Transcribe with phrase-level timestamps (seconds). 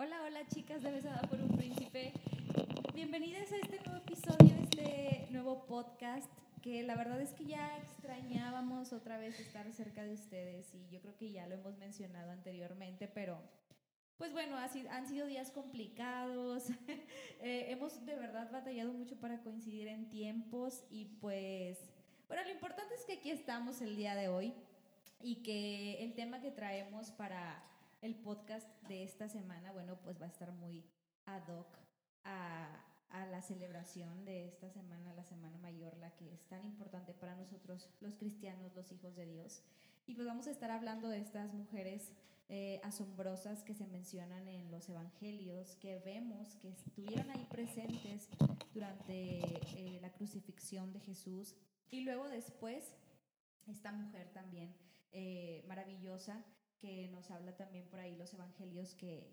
[0.00, 2.12] Hola, hola chicas de Besada por un Príncipe.
[2.94, 6.30] Bienvenidas a este nuevo episodio, este nuevo podcast
[6.62, 11.00] que la verdad es que ya extrañábamos otra vez estar cerca de ustedes y yo
[11.00, 13.42] creo que ya lo hemos mencionado anteriormente, pero
[14.18, 16.68] pues bueno, han sido días complicados,
[17.40, 21.76] eh, hemos de verdad batallado mucho para coincidir en tiempos y pues
[22.28, 24.54] bueno, lo importante es que aquí estamos el día de hoy
[25.20, 27.64] y que el tema que traemos para
[28.00, 30.84] el podcast de esta semana, bueno, pues va a estar muy
[31.26, 31.78] ad hoc
[32.24, 32.84] a,
[33.30, 37.88] la celebración de esta semana, la Semana Mayor, la que es tan importante para nosotros
[38.00, 39.62] los cristianos, los hijos de Dios.
[40.06, 42.12] Y pues vamos a estar hablando de estas mujeres
[42.50, 48.28] eh, asombrosas que se mencionan en los evangelios, que vemos que estuvieron ahí presentes
[48.74, 49.38] durante
[49.76, 51.56] eh, la crucifixión de Jesús.
[51.90, 52.92] Y luego después,
[53.66, 54.74] esta mujer también
[55.12, 56.44] eh, maravillosa
[56.78, 59.30] que nos habla también por ahí los evangelios que,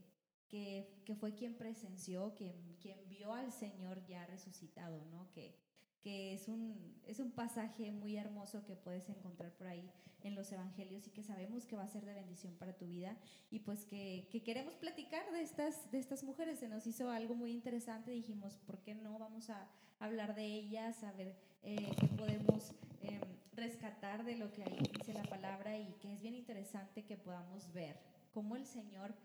[0.48, 5.32] que, que fue quien presenció, quien, quien vio al Señor ya resucitado, ¿no?
[5.32, 5.56] Que,
[6.02, 9.90] que es un, es un pasaje muy hermoso que puedes encontrar por ahí
[10.22, 13.18] en los evangelios y que sabemos que va a ser de bendición para tu vida
[13.50, 16.60] y pues que, que, queremos platicar de estas, de estas mujeres.
[16.60, 19.68] Se nos hizo algo muy interesante, dijimos, ¿por qué no vamos a
[20.00, 23.22] hablar de ellas, a ver eh, qué podemos em,
[23.56, 27.72] rescatar de lo que ahí dice la palabra y que es bien interesante que podamos
[27.74, 28.00] ver
[28.32, 29.16] cómo el Señor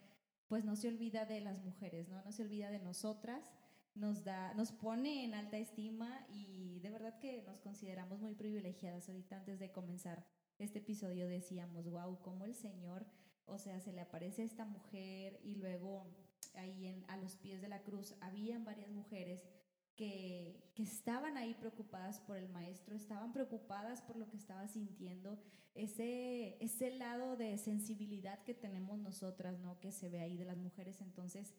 [0.48, 2.22] pues no se olvida de las mujeres, ¿no?
[2.22, 3.52] No se olvida de nosotras,
[3.94, 9.08] nos da, nos pone en alta estima y de verdad que nos consideramos muy privilegiadas.
[9.08, 10.26] Ahorita antes de comenzar
[10.58, 13.06] este episodio decíamos, wow, cómo el Señor,
[13.46, 16.06] o sea, se le aparece a esta mujer y luego
[16.54, 19.44] ahí a los pies de la cruz habían varias mujeres
[20.00, 25.38] que, estaban ahí preocupadas por el maestro, estaban preocupadas por lo que estaba sintiendo,
[25.74, 29.78] ese, ese lado de sensibilidad que tenemos nosotras, ¿no?
[29.78, 31.02] Que se ve ahí de las mujeres.
[31.02, 31.52] Entonces,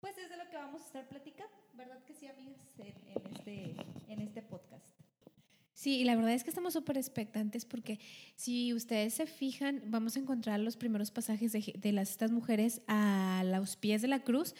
[0.00, 2.56] pues es de lo que vamos a estar platicando, ¿verdad que sí, amigas?
[2.78, 3.76] En, este,
[4.08, 4.86] en este podcast.
[5.74, 8.00] Sí, y la verdad es que estamos súper expectantes porque
[8.34, 12.80] si ustedes se fijan, vamos a encontrar los primeros pasajes de, de las, estas mujeres
[12.86, 14.54] a los pies de la cruz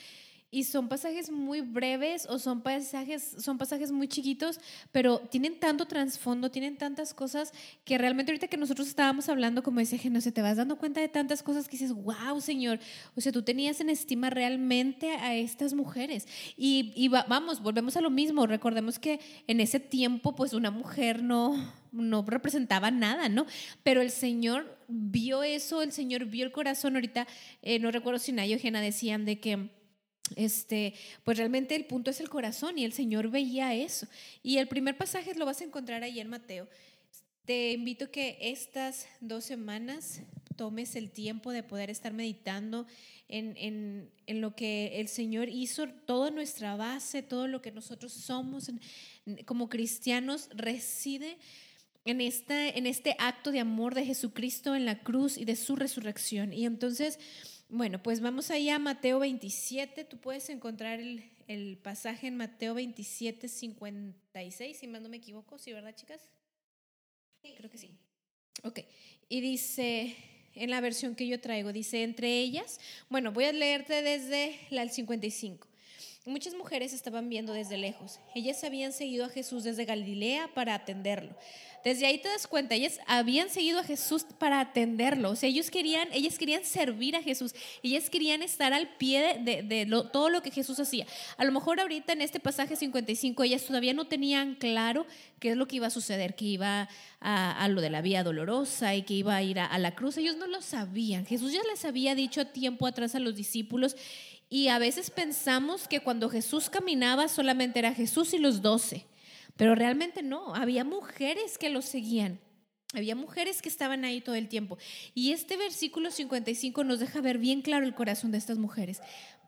[0.55, 4.61] y son pasajes muy breves o son pasajes, son pasajes muy chiquitos,
[4.93, 7.53] pero tienen tanto trasfondo, tienen tantas cosas
[7.85, 11.01] que realmente ahorita que nosotros estábamos hablando, como decía no se te vas dando cuenta
[11.01, 12.79] de tantas cosas que dices, wow, Señor,
[13.17, 16.29] o sea, tú tenías en estima realmente a estas mujeres.
[16.57, 21.25] Y, y vamos, volvemos a lo mismo, recordemos que en ese tiempo, pues una mujer
[21.25, 21.57] no,
[21.91, 23.47] no representaba nada, ¿no?
[23.83, 26.95] Pero el Señor vio eso, el Señor vio el corazón.
[26.95, 27.27] Ahorita,
[27.63, 29.71] eh, no recuerdo si Nayo y decían de que
[30.37, 34.07] este, pues realmente el punto es el corazón y el Señor veía eso.
[34.43, 36.69] Y el primer pasaje lo vas a encontrar ahí en Mateo.
[37.45, 40.23] Te invito que estas dos semanas
[40.57, 42.87] tomes el tiempo de poder estar meditando
[43.29, 48.71] en, lo que el Señor hizo, toda nuestra base, todo lo que nosotros somos
[49.45, 51.39] como cristianos reside
[52.05, 55.77] en, esta, en este acto de amor de Jesucristo en la cruz y de su
[55.77, 56.53] resurrección.
[56.53, 57.19] Y entonces
[57.75, 60.05] bueno, pues vamos allá a Mateo 27.
[60.05, 65.59] Tú puedes encontrar el, pasaje en Mateo 27, 56, si más no me equivoco.
[65.59, 66.21] ¿Sí, verdad, chicas?
[67.43, 67.53] Sí.
[67.57, 67.91] Creo que sí.
[68.63, 68.81] Ok.
[69.29, 70.17] Y dice,
[70.55, 72.79] en la versión que yo traigo, dice, entre ellas,
[73.11, 75.67] bueno, voy a leerte desde la 55.
[76.27, 78.19] Muchas mujeres estaban viendo desde lejos.
[78.35, 81.37] Ellas habían seguido a Jesús desde Galilea para atenderlo.
[81.85, 85.33] Desde ahí te das cuenta, ellas habían seguido a Jesús para atenderlo.
[85.33, 87.55] O sea, ellos querían, ellas querían servir a Jesús.
[87.83, 91.07] Ellas querían estar al pie de, todo lo que Jesús hacía.
[91.37, 95.07] A lo mejor ahorita en este pasaje 55 ellas todavía no tenían claro
[95.41, 96.89] qué es lo que iba a suceder, que iba
[97.21, 100.17] a, lo de la vía dolorosa y que iba a ir a, a la cruz.
[100.17, 101.27] Ellos no lo sabían.
[101.27, 103.95] Jesús ya les había dicho a tiempo atrás a los discípulos
[104.49, 109.07] y a veces pensamos que cuando Jesús caminaba solamente era Jesús y los doce.
[109.57, 112.41] Pero realmente no, había mujeres que lo seguían.
[112.93, 114.79] Había mujeres que estaban ahí todo el tiempo.
[115.15, 119.01] Y este versículo 55 nos deja ver bien claro el corazón de estas mujeres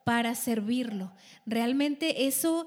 [0.04, 1.12] para servirlo.
[1.44, 2.66] Realmente eso,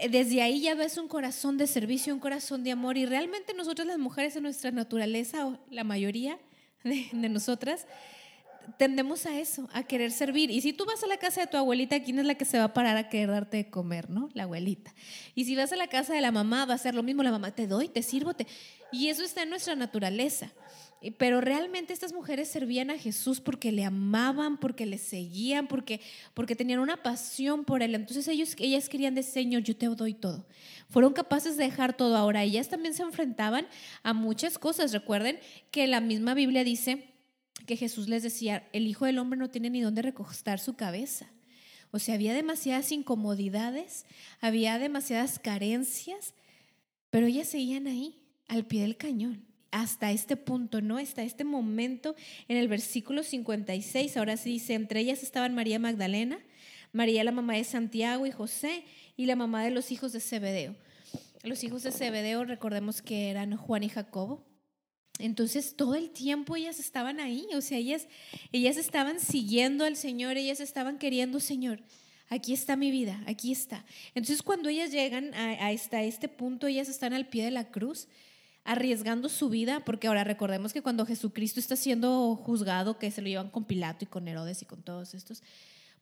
[0.00, 2.96] eh, desde ahí ya ves un corazón de servicio, un corazón de amor.
[2.98, 6.38] Y realmente nosotras las mujeres en nuestra naturaleza, la mayoría
[6.84, 7.86] de nosotras,
[8.78, 10.50] tendemos a eso, a querer servir.
[10.50, 12.58] Y si tú vas a la casa de tu abuelita, ¿quién es la que se
[12.58, 14.28] va a parar a querer darte de comer, no?
[14.34, 14.94] La abuelita.
[15.34, 17.30] Y si vas a la casa de la mamá, va a ser lo mismo, la
[17.30, 18.32] mamá, te doy, te sirvo.
[18.92, 20.52] Y eso está en nuestra naturaleza.
[21.18, 26.00] Pero realmente estas mujeres servían a Jesús porque le amaban, porque le seguían, porque,
[26.32, 27.94] porque tenían una pasión por él.
[27.94, 30.46] Entonces ellos, ellas querían decir, Señor, yo te doy todo.
[30.88, 32.16] Fueron capaces de dejar todo.
[32.16, 33.66] Ahora, ellas también se enfrentaban
[34.02, 34.92] a muchas cosas.
[34.92, 35.38] Recuerden
[35.70, 37.15] que la misma Biblia dice
[37.66, 41.30] que Jesús les decía, el Hijo del Hombre no tiene ni dónde recostar su cabeza.
[41.90, 44.06] O sea, había demasiadas incomodidades,
[44.40, 46.34] había demasiadas carencias,
[47.10, 50.98] pero ellas seguían ahí, al pie del cañón, hasta este punto, ¿no?
[50.98, 52.14] Hasta este momento,
[52.48, 56.38] en el versículo 56, ahora sí dice, entre ellas estaban María Magdalena,
[56.92, 58.84] María la mamá de Santiago y José,
[59.16, 60.74] y la mamá de los hijos de Zebedeo.
[61.42, 64.44] Los hijos de Zebedeo, recordemos que eran Juan y Jacobo.
[65.18, 68.06] Entonces todo el tiempo ellas estaban ahí, o sea, ellas,
[68.52, 71.80] ellas estaban siguiendo al Señor, ellas estaban queriendo, Señor,
[72.28, 73.84] aquí está mi vida, aquí está.
[74.14, 78.08] Entonces cuando ellas llegan a, este punto, ellas están al pie de la cruz,
[78.64, 83.28] arriesgando su vida, porque ahora recordemos que cuando Jesucristo está siendo juzgado, que se lo
[83.28, 85.42] llevan con Pilato y con Herodes y con todos estos,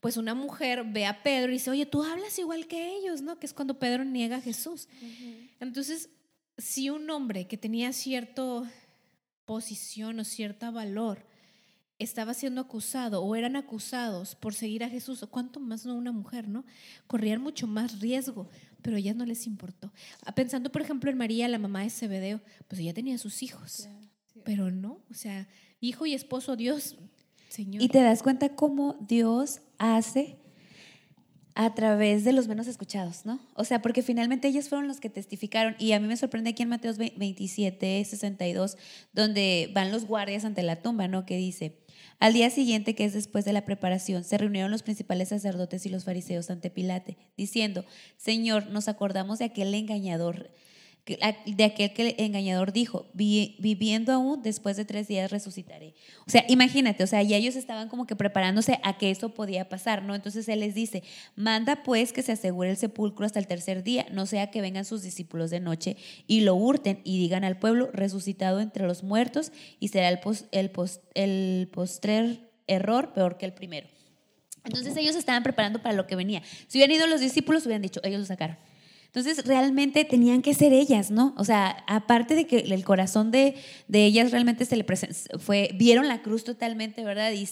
[0.01, 3.39] pues una mujer ve a Pedro y dice, oye, tú hablas igual que ellos, ¿no?
[3.39, 4.89] Que es cuando Pedro niega a Jesús.
[5.61, 6.11] Entonces,
[6.59, 8.71] si un hombre que tenía cierta
[9.45, 11.27] posición o cierto valor
[11.99, 16.49] estaba siendo acusado o eran acusados por seguir a Jesús, ¿cuánto más no una mujer,
[16.49, 16.65] no?
[17.07, 18.49] Corrían mucho más riesgo,
[18.83, 19.93] pero a ellas no les importó.
[20.25, 23.89] Ah, pensando, por ejemplo, en María, la mamá de Zebedeo, pues ella tenía sus hijos,
[24.45, 25.49] pero no, o sea,
[25.81, 26.97] hijo y esposo, Dios
[27.57, 30.39] y te das cuenta cómo Dios hace
[31.55, 33.39] a través de los menos escuchados, ¿no?
[33.55, 35.77] O sea, porque finalmente ellos fueron los que testificaron.
[35.79, 38.77] Y a mí me sorprende aquí en Mateos 27, 62,
[39.13, 41.25] donde van los guardias ante la tumba, ¿no?
[41.27, 41.79] Que dice,
[42.19, 45.91] al día siguiente, que es después de la preparación, se reunieron los principales sacerdotes y
[45.91, 47.85] los fariseos ante Pilate, diciendo,
[48.17, 50.51] Señor, nos acordamos de aquel engañador
[51.07, 55.95] de aquel que el engañador dijo, viviendo aún, después de tres días resucitaré.
[56.27, 59.69] O sea, imagínate, o sea, ya ellos estaban como que preparándose a que eso podía
[59.69, 60.15] pasar, ¿no?
[60.15, 61.03] Entonces él les dice,
[61.37, 64.87] manda pues que se asegure el sepulcro hasta el tercer día, no sea que vengan
[64.87, 69.53] sus discípulos de noche y lo hurten y digan al pueblo, resucitado entre los muertos,
[69.81, 70.21] y será el,
[70.53, 70.71] el,
[71.15, 73.89] el postrer error peor que el primero.
[74.65, 76.43] Entonces ellos estaban preparando para lo que venía.
[76.69, 78.57] Si hubieran ido los discípulos, hubieran dicho, ellos lo sacaron.
[79.15, 81.35] Entonces, realmente tenían que ser ellas, ¿no?
[81.37, 83.55] O sea, aparte de que el corazón de,
[83.93, 84.85] ellas realmente se le
[85.39, 87.31] fue, vieron la cruz totalmente, ¿verdad?
[87.31, 87.49] Y,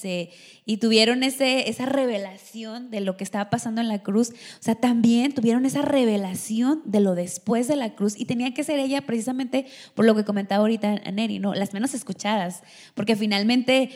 [0.66, 4.30] y tuvieron ese, esa revelación de lo que estaba pasando en la cruz.
[4.30, 8.18] O sea, también tuvieron esa revelación de lo después de la cruz.
[8.18, 11.54] Y tenía que ser ella precisamente por lo que comentaba ahorita Neri, ¿no?
[11.54, 12.64] Las menos escuchadas.
[12.96, 13.90] Porque finalmente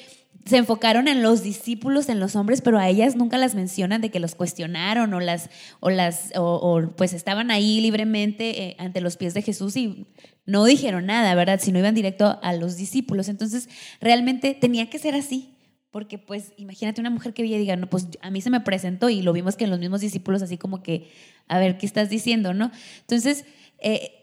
[0.46, 4.10] se enfocaron en los discípulos, en los hombres, pero a ellas nunca las mencionan de
[4.10, 5.50] que los cuestionaron o las,
[5.80, 10.06] o las, o, pues estaban ahí libremente eh, ante los pies de Jesús y
[10.46, 11.58] no dijeron nada, ¿verdad?
[11.60, 13.28] Sino iban directo a los discípulos.
[13.28, 13.68] Entonces,
[14.00, 15.52] realmente tenía que ser así.
[15.90, 18.60] Porque, pues, imagínate una mujer que veía y diga, no, pues a mí se me
[18.60, 21.10] presentó y lo vimos que en los mismos discípulos, así como que,
[21.48, 22.70] a ver, ¿qué estás diciendo, no?
[23.00, 23.46] Entonces,
[23.78, 24.15] eh,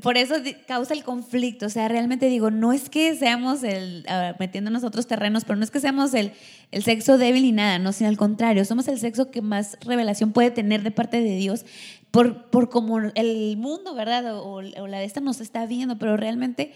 [0.00, 0.34] por eso
[0.66, 1.66] causa el conflicto.
[1.66, 4.06] O sea, realmente digo, no es que seamos el,
[4.38, 6.32] metiéndonos otros terrenos, pero no es que seamos el,
[6.70, 10.32] el sexo débil y nada, no, sino al contrario, somos el sexo que más revelación
[10.32, 11.64] puede tener de parte de Dios
[12.10, 14.38] por, por como el mundo, ¿verdad?
[14.38, 16.72] O, o la de esta nos está viendo, pero realmente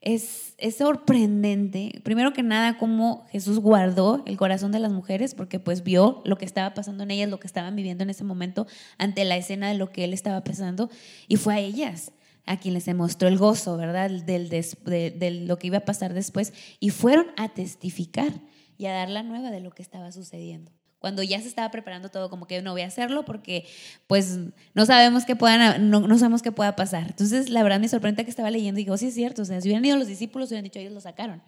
[0.00, 5.60] es, es, sorprendente, primero que nada, cómo Jesús guardó el corazón de las mujeres, porque
[5.60, 8.66] pues vio lo que estaba pasando en ellas, lo que estaban viviendo en ese momento
[8.96, 10.90] ante la escena de lo que él estaba pasando,
[11.28, 12.12] y fue a ellas
[12.46, 14.10] a quien les mostró el gozo, ¿verdad?
[14.10, 18.32] Del, de, de lo que iba a pasar después, y fueron a testificar
[18.78, 22.10] y a dar la nueva de lo que estaba sucediendo cuando ya se estaba preparando
[22.10, 23.66] todo, como que no voy a hacerlo porque
[24.06, 24.38] pues
[24.74, 27.06] no sabemos qué puedan, no, sabemos qué pueda pasar.
[27.08, 29.60] Entonces, la verdad me sorprende que estaba leyendo y digo, sí es cierto, o sea,
[29.60, 31.42] si hubieran ido los discípulos, hubieran dicho, ellos lo sacaron.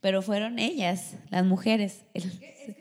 [0.00, 2.04] Pero fueron ellas, las mujeres.
[2.12, 2.76] Es que,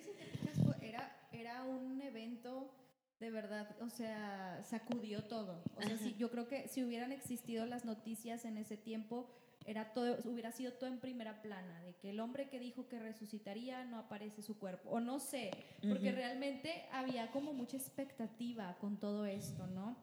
[0.81, 2.73] era, era un evento
[3.19, 5.63] de verdad, o sea, sacudió todo.
[5.75, 9.29] O sea, yo creo que si hubieran existido las noticias en ese tiempo,
[9.65, 12.99] era todo, hubiera sido todo en primera plana, de que el hombre que dijo que
[12.99, 15.51] resucitaría no aparece su cuerpo, o no sé,
[15.87, 19.97] porque realmente había como mucha expectativa con todo esto, ¿no?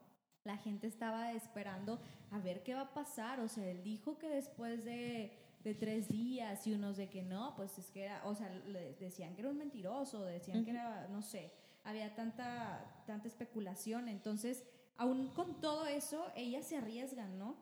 [0.44, 2.00] La gente estaba esperando
[2.30, 6.08] a ver qué va a pasar, o sea, él dijo que después de, de tres
[6.08, 9.42] días y unos de que no, pues es que era, o sea, le decían que
[9.42, 11.52] era un mentiroso, decían que era, no sé,
[11.84, 14.64] había tanta, tanta especulación, entonces,
[14.96, 17.56] aún con todo eso, ellas se arriesgan, ¿no?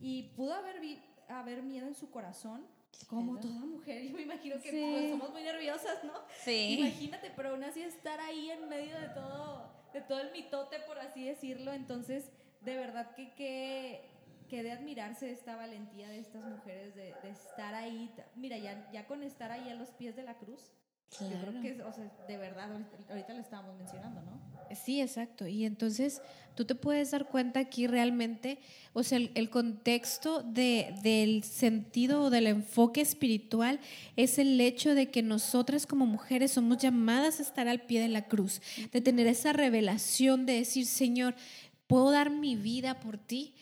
[0.00, 0.80] Y pudo haber
[1.28, 2.66] haber miedo en su corazón,
[3.08, 4.02] como toda mujer.
[4.04, 6.12] Yo me imagino que pues, somos muy nerviosas, ¿no?
[6.42, 6.78] Sí.
[6.80, 10.98] Imagínate, pero aún así estar ahí en medio de todo, de todo el mitote, por
[10.98, 11.72] así decirlo.
[11.72, 12.30] Entonces,
[12.62, 13.32] de verdad que,
[14.48, 18.12] que, de admirarse esta valentía de estas mujeres, de, estar ahí.
[18.34, 20.72] Mira, ya, ya con estar ahí a los pies de la cruz.
[21.20, 22.70] Yo creo que, o sea, de verdad,
[23.08, 24.38] ahorita, lo estábamos mencionando, ¿no?
[24.74, 25.46] Sí, exacto.
[25.46, 26.20] Y entonces
[26.54, 28.58] tú te puedes dar cuenta aquí realmente,
[28.92, 33.80] o sea, el, contexto de, del sentido o del enfoque espiritual
[34.16, 38.08] es el hecho de que nosotras como mujeres somos llamadas a estar al pie de
[38.08, 38.60] la cruz,
[38.92, 41.34] de tener esa revelación de decir, Señor,
[41.86, 43.54] puedo dar mi vida por ti.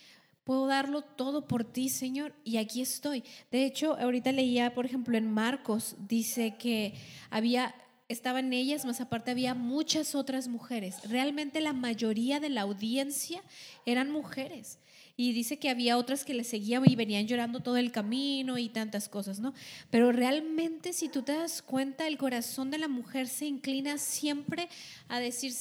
[0.44, 3.24] Puedo darlo todo por ti, Señor, y aquí estoy.
[3.50, 6.94] De hecho, ahorita leía, por ejemplo, en Marcos, dice que
[7.30, 7.74] había
[8.08, 11.08] estaban ellas, más aparte había muchas otras mujeres.
[11.08, 13.42] Realmente la mayoría de la audiencia
[13.86, 14.78] eran mujeres.
[15.16, 18.68] Y dice que había otras que le seguían y venían llorando todo el camino y
[18.68, 19.54] tantas cosas, ¿no?
[19.88, 24.68] Pero realmente si tú te das cuenta, el corazón de la mujer se inclina siempre
[25.08, 25.52] a decir,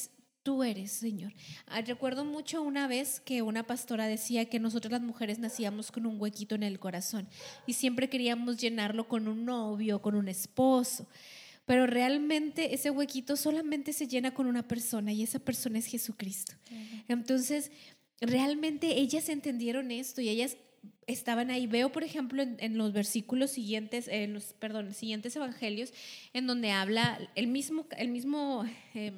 [0.44, 1.32] tú eres, Señor.
[1.66, 6.06] Ah, recuerdo mucho una vez que una pastora decía que nosotros las mujeres nacíamos con
[6.06, 7.26] un huequito en el corazón
[7.66, 11.08] y siempre queríamos llenarlo con un novio, con un esposo.
[11.66, 16.52] Pero realmente ese huequito solamente se llena con una persona y esa persona es Jesucristo.
[17.08, 17.72] Entonces,
[18.20, 20.58] realmente ellas entendieron esto y ellas
[21.06, 21.66] estaban ahí.
[21.66, 25.92] Veo, por ejemplo, en, los versículos siguientes, en los, perdón, siguientes evangelios,
[26.32, 29.12] en donde habla el mismo, el mismo eh,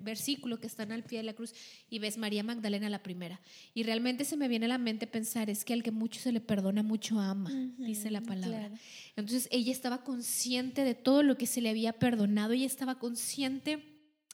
[0.00, 1.54] versículo que están al pie de la cruz
[1.90, 3.40] y ves María Magdalena la primera.
[3.74, 6.32] Y realmente se me viene a la mente pensar, es que al que mucho se
[6.32, 8.70] le perdona, mucho ama, dice la palabra.
[9.16, 13.91] Entonces ella estaba consciente de todo lo que se le había perdonado, ella estaba consciente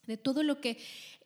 [0.08, 0.78] de todo lo que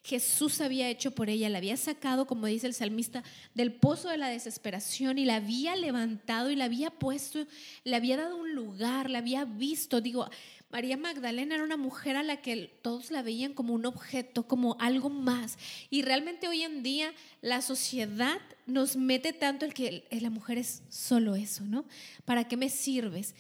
[0.04, 3.22] Jesús había hecho por ella, la había sacado, como dice el salmista,
[3.54, 7.46] del pozo de la desesperación y la había levantado y la había puesto,
[7.84, 10.00] le había dado un lugar, la había visto.
[10.00, 10.28] Digo,
[10.72, 14.76] María Magdalena era una mujer a la que todos la veían como un objeto, como
[14.80, 15.56] algo más.
[15.88, 20.82] Y realmente hoy en día la sociedad nos mete tanto el que la mujer es
[20.88, 21.84] solo eso, ¿no?
[22.24, 23.36] ¿Para qué me sirves?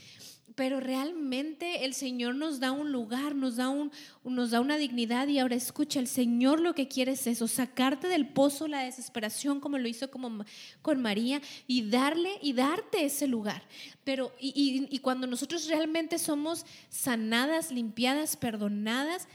[0.54, 3.90] Pero realmente el Señor nos da un lugar, nos da, un,
[4.24, 8.08] nos da una dignidad y ahora escucha, el Señor lo que quiere es eso, sacarte
[8.08, 10.44] del pozo la desesperación como lo hizo como
[10.82, 13.62] con María y darle y darte ese lugar.
[14.04, 19.28] Pero y, y cuando nosotros realmente somos sanadas, limpiadas, perdonadas,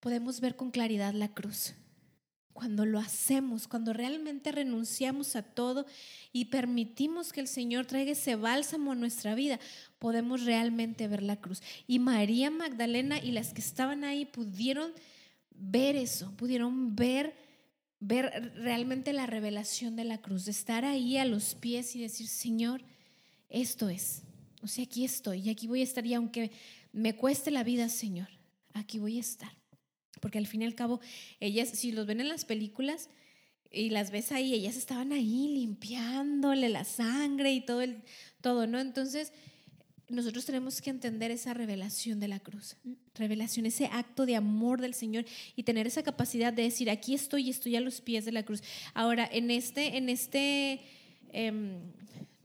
[0.00, 1.74] podemos ver con claridad la cruz
[2.54, 5.84] cuando lo hacemos, cuando realmente renunciamos a todo
[6.32, 9.60] y permitimos que el Señor traiga ese bálsamo a nuestra vida,
[9.98, 11.62] podemos realmente ver la cruz.
[11.86, 14.92] Y María Magdalena y las que estaban ahí pudieron
[15.50, 17.34] ver eso, pudieron ver
[18.06, 22.28] ver realmente la revelación de la cruz, de estar ahí a los pies y decir,
[22.28, 22.82] Señor,
[23.48, 24.22] esto es.
[24.62, 26.50] O sea, aquí estoy y aquí voy a estar y aunque
[26.92, 28.28] me cueste la vida, Señor,
[28.74, 29.63] aquí voy a estar.
[30.20, 31.00] Porque al fin y al cabo,
[31.40, 33.10] ellas, si los ven en las películas
[33.70, 38.02] y las ves ahí, ellas estaban ahí limpiándole la sangre y todo el,
[38.40, 38.80] todo, ¿no?
[38.80, 39.32] Entonces,
[40.08, 42.76] nosotros tenemos que entender esa revelación de la cruz,
[43.14, 45.24] revelación, ese acto de amor del Señor
[45.56, 48.44] y tener esa capacidad de decir, aquí estoy y estoy a los pies de la
[48.44, 48.62] cruz.
[48.92, 50.82] Ahora, en este, en este,
[51.32, 51.80] em,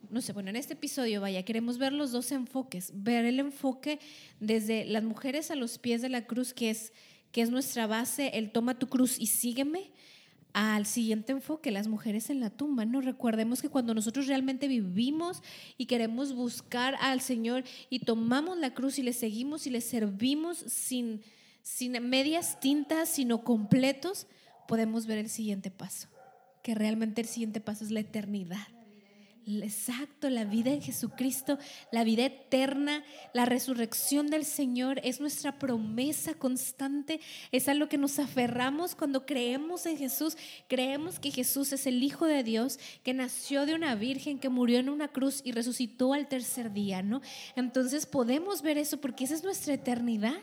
[0.09, 3.99] no sé, bueno, en este episodio, vaya, queremos ver los dos enfoques, ver el enfoque
[4.39, 6.93] desde las mujeres a los pies de la cruz, que es,
[7.31, 9.91] que es nuestra base, el toma tu cruz y sígueme,
[10.53, 12.83] al siguiente enfoque, las mujeres en la tumba.
[12.83, 15.43] No recordemos que cuando nosotros realmente vivimos
[15.77, 20.57] y queremos buscar al Señor y tomamos la cruz y le seguimos y le servimos
[20.57, 21.21] sin,
[21.61, 24.25] sin medias tintas, sino completos,
[24.67, 26.07] podemos ver el siguiente paso,
[26.63, 28.67] que realmente el siguiente paso es la eternidad
[29.57, 31.57] Exacto, la vida en Jesucristo,
[31.91, 33.03] la vida eterna,
[33.33, 37.19] la resurrección del Señor es nuestra promesa constante,
[37.51, 40.37] es a lo que nos aferramos cuando creemos en Jesús,
[40.67, 44.77] creemos que Jesús es el Hijo de Dios, que nació de una virgen, que murió
[44.77, 47.21] en una cruz y resucitó al tercer día, ¿no?
[47.55, 50.37] Entonces podemos ver eso porque esa es nuestra eternidad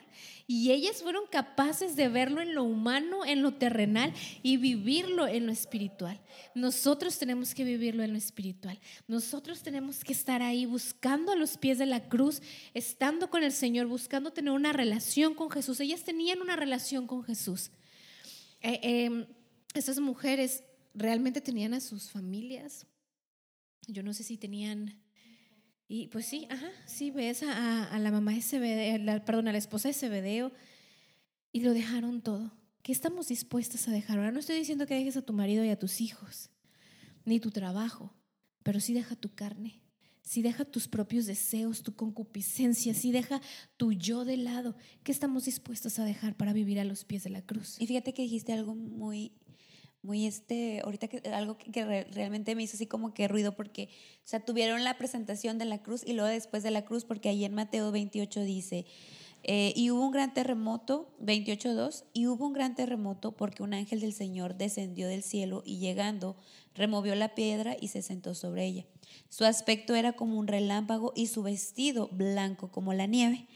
[0.48, 4.12] y ellas fueron capaces de verlo en lo humano, en lo terrenal
[4.44, 6.20] y vivirlo en lo espiritual.
[6.54, 8.78] Nosotros tenemos que vivirlo en lo espiritual.
[9.08, 12.40] Nosotros tenemos que estar ahí buscando a los pies de la cruz,
[12.74, 15.80] estando con el Señor, buscando tener una relación con Jesús.
[15.80, 17.72] Ellas tenían una relación con Jesús.
[18.60, 19.26] Eh, em,
[19.74, 20.62] esas mujeres
[20.94, 22.86] realmente tenían a sus familias.
[23.88, 25.05] Yo no sé si tenían
[25.88, 29.58] y pues sí, ajá, sí, ves a, a la mamá de Zebedeo, perdón, a la
[29.58, 30.52] esposa de Zebedeo
[31.52, 32.52] y lo dejaron todo.
[32.82, 34.18] ¿Qué estamos dispuestas a dejar?
[34.18, 36.50] Ahora no estoy diciendo que dejes a tu marido y a tus hijos,
[37.24, 38.14] ni tu trabajo,
[38.62, 39.80] pero sí deja tu carne,
[40.22, 43.40] sí deja tus propios deseos, tu concupiscencia, sí deja
[43.76, 44.76] tu yo de lado.
[45.04, 47.76] ¿Qué estamos dispuestas a dejar para vivir a los pies de la cruz?
[47.80, 49.32] Y fíjate que dijiste algo muy
[50.06, 53.90] muy este, ahorita que algo que, realmente me hizo así como que ruido porque,
[54.24, 57.28] o sea, tuvieron la presentación de la cruz y luego después de la cruz, porque
[57.28, 58.86] ahí en Mateo 28 dice,
[59.48, 64.00] Eh, y hubo un gran terremoto, 28.2, y hubo un gran terremoto porque un ángel
[64.00, 66.34] del Señor descendió del cielo y llegando
[66.74, 68.86] removió la piedra y se sentó sobre ella.
[69.28, 73.46] Su aspecto era como un relámpago y su vestido blanco como la nieve.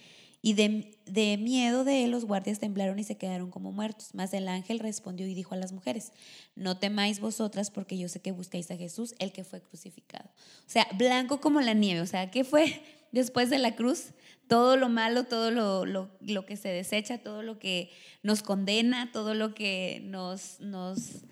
[0.42, 4.10] Y de, miedo de él los guardias temblaron y se quedaron como muertos.
[4.14, 6.12] Mas el ángel respondió y dijo a las mujeres,
[6.56, 10.30] no temáis vosotras porque yo sé que buscáis a Jesús, el que fue crucificado.
[10.30, 12.00] O sea, blanco como la nieve.
[12.00, 12.82] O sea, ¿qué fue
[13.12, 14.12] después de la cruz?
[14.48, 17.90] Todo lo malo, todo lo, lo que se desecha, todo lo que
[18.22, 20.60] nos condena, todo lo que nos...
[20.60, 21.24] nos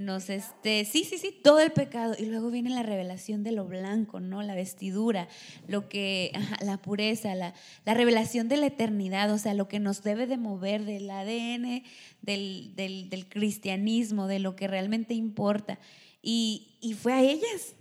[0.00, 3.66] nos este, sí, sí, sí, todo el pecado y luego viene la revelación de lo
[3.66, 4.42] blanco, ¿no?
[4.42, 5.28] La vestidura,
[5.68, 6.32] lo que
[6.64, 7.52] la pureza, la,
[7.84, 11.82] la, revelación de la eternidad, o sea, lo que nos debe de mover del ADN
[12.22, 15.78] del, del, cristianismo, de lo que realmente importa.
[16.22, 17.74] Y, y, fue a ellas,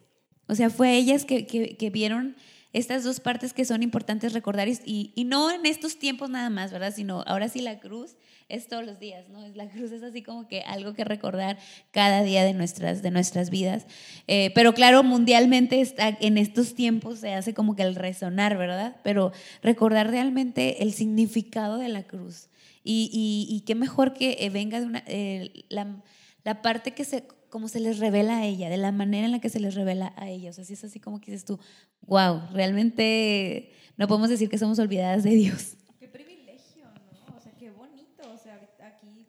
[0.47, 2.35] o sea, fue a ellas que, que vieron
[2.71, 6.71] estas dos partes que son importantes recordar y, y, no en estos tiempos nada más,
[6.71, 6.93] ¿verdad?
[6.95, 8.15] Sino ahora sí la cruz
[8.47, 9.47] es todos los días, ¿no?
[9.49, 11.57] La cruz es así como que algo que recordar
[11.91, 13.85] cada día de nuestras, de nuestras vidas.
[14.27, 18.97] Eh, pero claro, mundialmente está, en estos tiempos se hace como que el resonar, ¿verdad?
[19.03, 19.31] Pero
[19.63, 22.49] recordar realmente el significado de la cruz.
[22.83, 26.01] Y, y, qué mejor que eh, venga de una, eh, la,
[26.43, 29.39] la parte que se como se les revela a ella, de la manera en la
[29.39, 31.59] que se les revela a sea, si es así como que dices tú,
[32.01, 35.75] wow, realmente no podemos decir que somos olvidadas de Dios.
[35.99, 37.35] Qué privilegio, ¿no?
[37.35, 38.31] O sea, qué bonito.
[38.33, 39.27] O sea, aquí,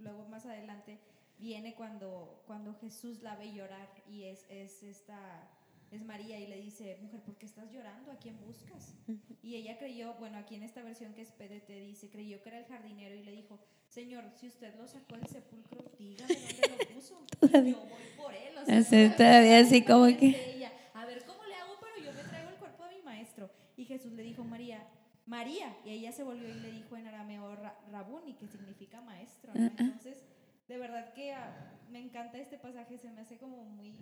[0.00, 0.98] luego más adelante,
[1.38, 5.48] viene cuando, cuando Jesús la ve llorar y es, es esta
[5.96, 8.10] es María y le dice, mujer, ¿por qué estás llorando?
[8.10, 8.94] ¿A quién buscas?
[9.42, 12.58] Y ella creyó, bueno, aquí en esta versión que es PDT dice, creyó que era
[12.58, 13.58] el jardinero y le dijo,
[13.88, 17.26] Señor, si usted lo sacó del sepulcro, dígame dónde lo puso.
[17.42, 18.54] Yo voy por él.
[18.56, 20.54] O sea, todavía así como que...
[20.54, 23.50] Ella, a ver cómo le hago, pero yo me traigo el cuerpo de mi maestro.
[23.76, 24.86] Y Jesús le dijo, María,
[25.26, 25.76] María.
[25.84, 27.54] Y ella se volvió y le dijo en arameo
[27.90, 29.52] Rabuni, que significa maestro.
[29.54, 29.66] ¿no?
[29.66, 30.24] Entonces,
[30.72, 31.52] de verdad que ah,
[31.90, 33.92] me encanta este pasaje, se me hace como muy,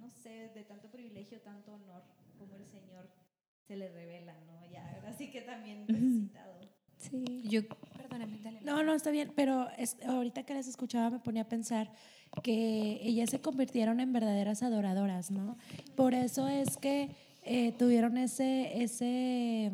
[0.00, 2.02] no sé, de tanto privilegio, tanto honor,
[2.38, 3.10] como el Señor
[3.68, 4.66] se le revela, ¿no?
[4.72, 6.54] Ya, así que también necesitado.
[6.96, 7.42] Sí.
[7.44, 7.60] Yo,
[7.94, 8.62] perdóname, dale.
[8.62, 11.92] No, no, está bien, pero es, ahorita que les escuchaba me ponía a pensar
[12.42, 15.58] que ellas se convirtieron en verdaderas adoradoras, ¿no?
[15.94, 17.10] Por eso es que
[17.42, 19.70] eh, tuvieron ese, ese,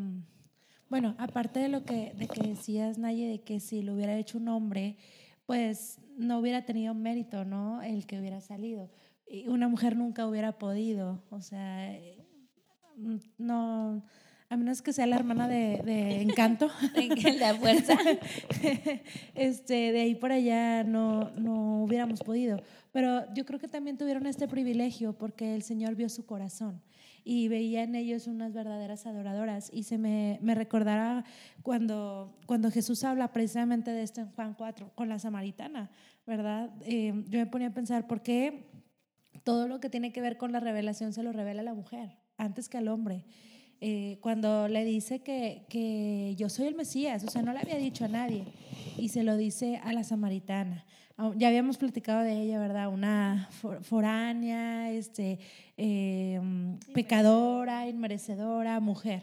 [0.88, 4.38] bueno, aparte de lo que, de que decías, Naye, de que si lo hubiera hecho
[4.38, 4.96] un hombre,
[5.50, 7.82] pues no hubiera tenido mérito, ¿no?
[7.82, 8.88] El que hubiera salido.
[9.26, 11.92] Y una mujer nunca hubiera podido, o sea,
[13.36, 14.04] no,
[14.48, 16.70] a menos que sea la hermana de, de Encanto.
[17.40, 17.98] la fuerza.
[19.34, 22.62] este, de ahí por allá no, no hubiéramos podido.
[22.92, 26.80] Pero yo creo que también tuvieron este privilegio porque el Señor vio su corazón
[27.24, 29.70] y veía en ellos unas verdaderas adoradoras.
[29.72, 31.24] Y se me, me recordará
[31.62, 35.90] cuando, cuando Jesús habla precisamente de esto en Juan 4 con la samaritana,
[36.26, 36.70] ¿verdad?
[36.82, 38.70] Eh, yo me ponía a pensar, ¿por qué
[39.44, 42.16] todo lo que tiene que ver con la revelación se lo revela a la mujer
[42.36, 43.24] antes que al hombre?
[43.82, 47.76] Eh, cuando le dice que, que, yo soy el Mesías, o sea, no le había
[47.76, 48.44] dicho a nadie,
[48.98, 50.84] y se lo dice a la samaritana.
[51.36, 52.88] Ya habíamos platicado de ella, ¿verdad?
[52.88, 53.48] Una
[53.82, 55.38] foránea, este,
[55.76, 59.22] em, pecadora, inmerecedora, mujer.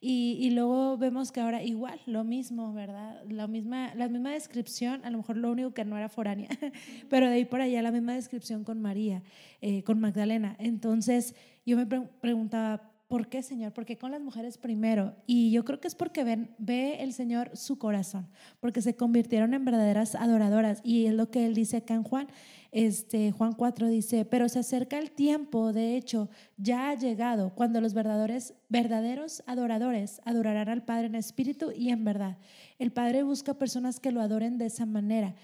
[0.00, 3.22] Y, y, luego vemos que ahora igual, lo mismo, ¿verdad?
[3.28, 6.48] La misma, la misma descripción, a lo mejor lo único que no era foránea,
[7.08, 9.22] pero de ahí por allá la misma descripción con María,
[9.62, 10.56] eh, con Magdalena.
[10.58, 13.72] Entonces yo me preguntaba, ¿Por qué, Señor?
[13.72, 15.14] Porque con las mujeres primero.
[15.26, 18.26] Y yo creo que es porque ven, ve el Señor su corazón,
[18.60, 20.80] porque se convirtieron en verdaderas adoradoras.
[20.82, 22.28] Y es lo que él dice acá en Juan.
[22.72, 27.80] Este, Juan 4 dice, pero se acerca el tiempo, de hecho, ya ha llegado, cuando
[27.80, 32.36] los verdaderos, verdaderos adoradores adorarán al Padre en espíritu y en verdad.
[32.80, 35.36] El Padre busca personas que lo adoren de esa manera.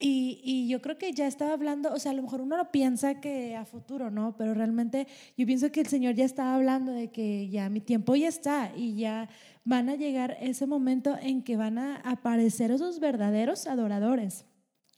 [0.00, 2.70] Y, y, yo creo que ya estaba hablando, o sea, a lo mejor uno lo
[2.70, 4.36] piensa que a futuro, ¿no?
[4.36, 8.14] Pero realmente yo pienso que el Señor ya estaba hablando de que ya mi tiempo
[8.14, 9.28] ya está y ya
[9.64, 14.44] van a llegar ese momento en que van a aparecer esos verdaderos adoradores.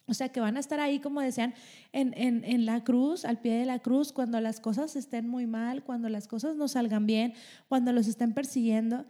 [0.06, 1.54] O sea, que van a estar ahí, como decían,
[1.92, 5.46] en, en, en, la cruz, al pie de la cruz, cuando las cosas estén muy
[5.46, 7.32] mal, cuando las cosas no salgan bien,
[7.68, 9.06] cuando los estén persiguiendo,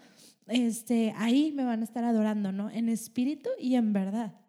[0.46, 2.70] este, ahí me van a estar adorando, ¿no?
[2.70, 4.39] En espíritu y en verdad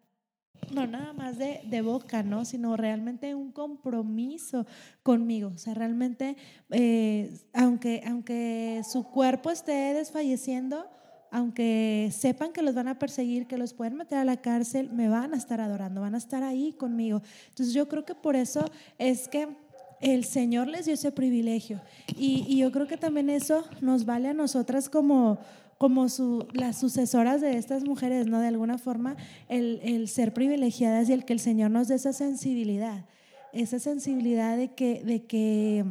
[0.70, 2.44] no nada más de, de, boca, ¿no?
[2.44, 4.66] Sino realmente un compromiso
[5.02, 5.52] conmigo.
[5.54, 6.36] O sea, realmente,
[6.70, 10.86] eh, aunque, aunque su cuerpo esté desfalleciendo,
[11.30, 15.08] aunque sepan que los van a perseguir, que los pueden meter a la cárcel, me
[15.08, 17.22] van a estar adorando, van a estar ahí conmigo.
[17.48, 19.48] Entonces yo creo que por eso es que
[20.02, 21.80] el Señor les dio ese privilegio.
[22.16, 25.38] Y, y yo creo que también eso nos vale a nosotras como
[25.82, 26.06] como
[26.52, 28.38] las sucesoras de estas mujeres, ¿no?
[28.38, 29.16] De alguna forma,
[29.48, 33.04] el, ser privilegiadas y el que el Señor nos dé esa sensibilidad,
[33.52, 35.84] esa sensibilidad de que,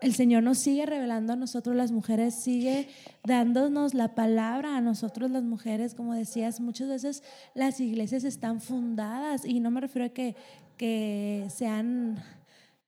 [0.00, 2.88] el Señor nos sigue revelando a nosotros las mujeres, sigue
[3.22, 5.94] dándonos la palabra a nosotros las mujeres.
[5.94, 7.22] Como decías, muchas veces
[7.54, 12.18] las iglesias están fundadas y no me refiero a que sean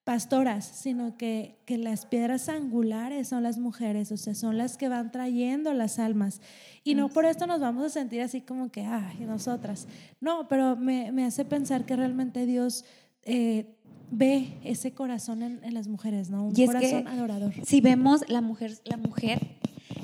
[0.06, 4.88] pastoras, sino que, que las piedras angulares son las mujeres, o sea, son las que
[4.88, 6.40] van trayendo las almas.
[6.84, 9.88] Y no por esto nos vamos a sentir así como que, ay, nosotras.
[10.20, 12.84] No, pero me, me hace pensar que realmente Dios
[13.24, 13.74] eh,
[14.12, 16.44] ve ese corazón en, las mujeres, ¿no?
[16.44, 17.52] Un corazón adorador.
[17.64, 19.40] Si vemos la mujer, la mujer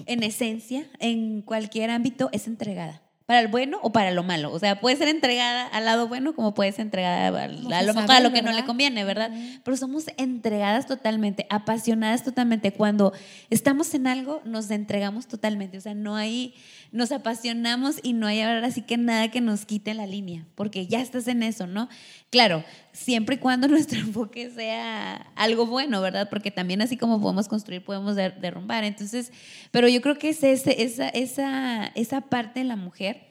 [0.06, 3.01] en esencia, en cualquier ámbito, es entregada
[3.33, 4.53] para el bueno o para lo malo.
[4.53, 8.21] O sea, puede ser entregada al lado bueno como puede ser entregada a, lo, a
[8.21, 9.31] lo que no le conviene, ¿verdad?
[9.64, 12.73] Pero somos entregadas totalmente, apasionadas totalmente.
[12.73, 13.14] Cuando
[13.49, 15.79] estamos en algo, nos entregamos totalmente.
[15.79, 16.53] O sea, no hay,
[16.90, 20.87] nos apasionamos y no hay ahora sí que nada que nos quite la línea, porque
[20.87, 21.88] ya estás en eso, ¿no?
[22.29, 26.29] Claro, siempre y cuando nuestro enfoque sea algo bueno, ¿verdad?
[26.29, 28.85] Porque también así como podemos construir, podemos derrumbar.
[28.85, 29.33] Entonces,
[29.71, 33.21] pero yo creo que es esa, esa, esa parte de la mujer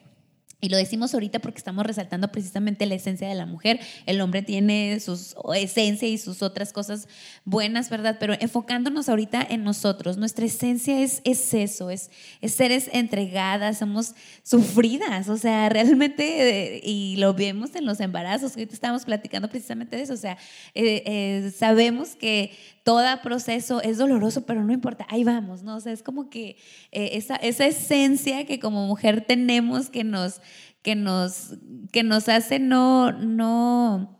[0.62, 3.80] y lo decimos ahorita porque estamos resaltando precisamente la esencia de la mujer.
[4.06, 5.18] El hombre tiene su
[5.56, 7.08] esencia y sus otras cosas
[7.44, 8.16] buenas, ¿verdad?
[8.20, 14.14] Pero enfocándonos ahorita en nosotros, nuestra esencia es, es eso, es, es seres entregadas, somos
[14.44, 20.02] sufridas, o sea, realmente, y lo vemos en los embarazos, ahorita estábamos platicando precisamente de
[20.02, 20.38] eso, o sea,
[20.76, 25.76] eh, eh, sabemos que todo proceso es doloroso, pero no importa, ahí vamos, ¿no?
[25.76, 26.56] O sea, es como que
[26.90, 30.40] eh, esa, esa esencia que como mujer tenemos que nos,
[30.82, 31.54] que nos,
[31.92, 34.18] que nos hace no, no,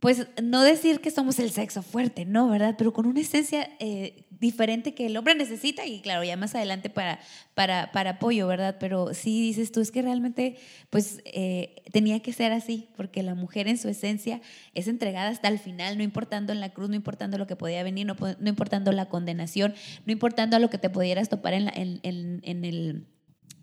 [0.00, 2.74] pues no decir que somos el sexo fuerte, no, ¿verdad?
[2.76, 6.90] Pero con una esencia eh, diferente que el hombre necesita y claro, ya más adelante
[6.90, 7.20] para,
[7.54, 8.76] para, para apoyo, ¿verdad?
[8.78, 10.56] Pero sí dices tú, es que realmente
[10.90, 14.40] pues eh, tenía que ser así, porque la mujer en su esencia
[14.74, 17.82] es entregada hasta el final, no importando en la cruz, no importando lo que podía
[17.82, 19.74] venir, no, no importando la condenación,
[20.06, 23.06] no importando a lo que te pudieras topar en, en, en, en el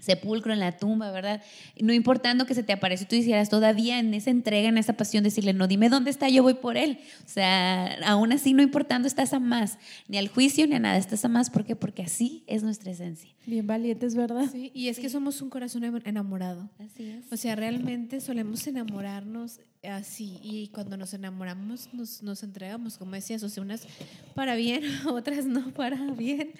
[0.02, 1.42] sepulcro, en la tumba, ¿verdad?
[1.80, 5.24] No importando que se te apareció, tú hicieras todavía en esa entrega, en esa pasión,
[5.24, 7.00] decirle, no, dime dónde está, yo voy por él.
[7.26, 10.98] O sea, aún así, no importando, estás a más, ni al juicio, ni a nada,
[10.98, 11.50] estás a más.
[11.50, 11.76] ¿Por qué?
[11.76, 13.30] Porque así es nuestra esencia.
[13.46, 14.50] Bien valientes, ¿verdad?
[14.52, 16.70] Sí, y es que somos un corazón enamorado.
[16.80, 17.32] Así es.
[17.32, 23.42] O sea, realmente solemos enamorarnos así, y cuando nos enamoramos, nos, nos entregamos, como decías,
[23.44, 23.88] o sea, unas
[24.36, 26.52] para bien, otras no para bien,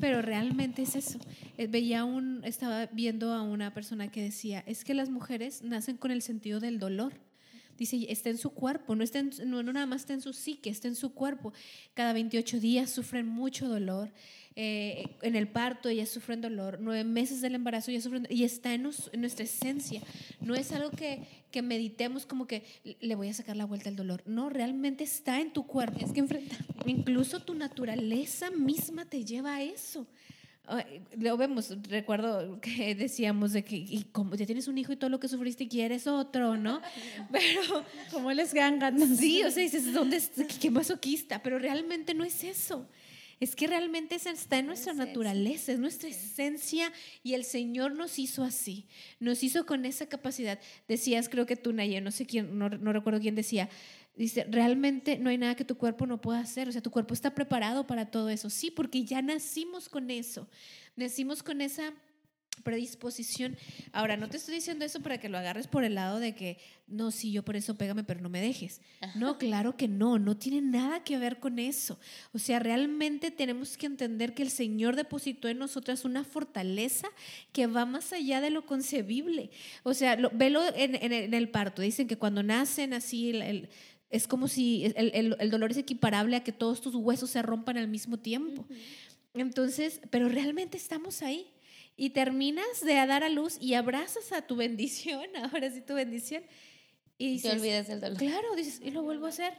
[0.00, 1.18] pero realmente es eso.
[1.58, 5.96] Eh, veía un, estaba viendo a una persona que decía, es que las mujeres nacen
[5.96, 7.12] con el sentido del dolor.
[7.76, 10.88] Dice, está en su cuerpo, no, está no, nada más está en su psique, está
[10.88, 11.52] en su cuerpo.
[11.94, 14.12] Cada 28 días sufren mucho dolor.
[14.56, 16.78] Eh, en el parto ellas sufren dolor.
[16.80, 20.02] Nueve meses del embarazo ellas sufren Y está en, en, nuestra esencia.
[20.40, 22.64] No es algo que, que, meditemos como que
[23.00, 24.22] le voy a sacar la vuelta al dolor.
[24.26, 25.98] No, realmente está en tu cuerpo.
[26.04, 26.56] Es que enfrenta.
[26.86, 30.06] Incluso tu naturaleza misma te lleva a eso
[31.18, 35.10] lo vemos, recuerdo que decíamos de que, y como ya tienes un hijo y todo
[35.10, 36.80] lo que sufriste y quieres otro, ¿no?
[37.32, 39.16] Pero, como les gangan.
[39.16, 41.42] Sí, o sea, dices, ¿dónde es, qué masoquista?
[41.42, 42.86] Pero realmente no es eso.
[43.40, 48.44] Es que realmente está en nuestra naturaleza, es nuestra esencia y el Señor nos hizo
[48.44, 48.86] así,
[49.18, 50.60] nos hizo con esa capacidad.
[50.86, 53.70] Decías, creo que tú, Naya, no sé quién, no, no recuerdo quién decía,
[54.16, 56.68] Dice, realmente no hay nada que tu cuerpo no pueda hacer.
[56.68, 58.50] O sea, tu cuerpo está preparado para todo eso.
[58.50, 60.46] Sí, porque ya nacimos con eso.
[60.94, 61.94] Nacimos con esa
[62.62, 63.56] predisposición.
[63.92, 66.58] Ahora, no te estoy diciendo eso para que lo agarres por el lado de que,
[66.86, 68.80] no, sí, yo por eso pégame, pero no me dejes.
[69.14, 71.98] No, claro que no, no tiene nada que ver con eso.
[72.32, 77.08] O sea, realmente tenemos que entender que el Señor depositó en nosotras una fortaleza
[77.52, 79.50] que va más allá de lo concebible.
[79.82, 81.82] O sea, lo, velo en, el parto.
[81.82, 83.68] Dicen que cuando nacen así, el
[84.10, 87.78] es como si el, el, dolor es equiparable a que todos tus huesos se rompan
[87.78, 88.66] al mismo tiempo.
[89.34, 91.46] Entonces, pero realmente estamos ahí.
[92.00, 96.42] Y terminas de dar a luz y abrazas a tu bendición, ahora sí tu bendición.
[97.18, 98.16] Y te olvidas del dolor.
[98.16, 99.52] Claro, dices, y lo vuelvo a hacer.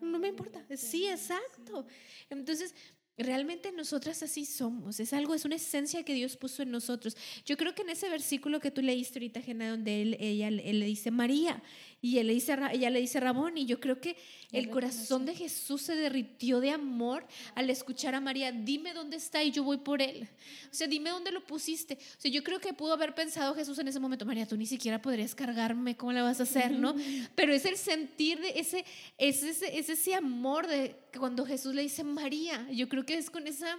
[0.00, 0.66] No me importa.
[0.76, 1.86] Sí, exacto.
[2.30, 2.74] Entonces,
[3.16, 7.16] Realmente nosotras así somos, es algo, es una esencia que Dios puso en nosotros.
[7.46, 10.80] Yo creo que en ese versículo que tú leíste ahorita, Gena, donde él, ella, él
[10.80, 11.62] le dice María
[12.04, 14.14] y él le dice, ella le dice Ramón, y yo creo que
[14.52, 19.42] el corazón de Jesús se derritió de amor al escuchar a María, dime dónde está
[19.42, 20.28] y yo voy por él.
[20.70, 21.94] O sea, dime dónde lo pusiste.
[21.94, 24.66] O sea, yo creo que pudo haber pensado Jesús en ese momento, María, tú ni
[24.66, 26.72] siquiera podrías cargarme, ¿cómo la vas a hacer?
[26.72, 26.94] ¿no?
[27.34, 28.84] Pero es el sentir de ese,
[29.16, 33.30] es ese, es ese amor de cuando Jesús le dice María, yo creo que es
[33.30, 33.78] con esa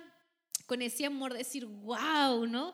[0.65, 2.73] con ese amor de decir, wow, ¿no?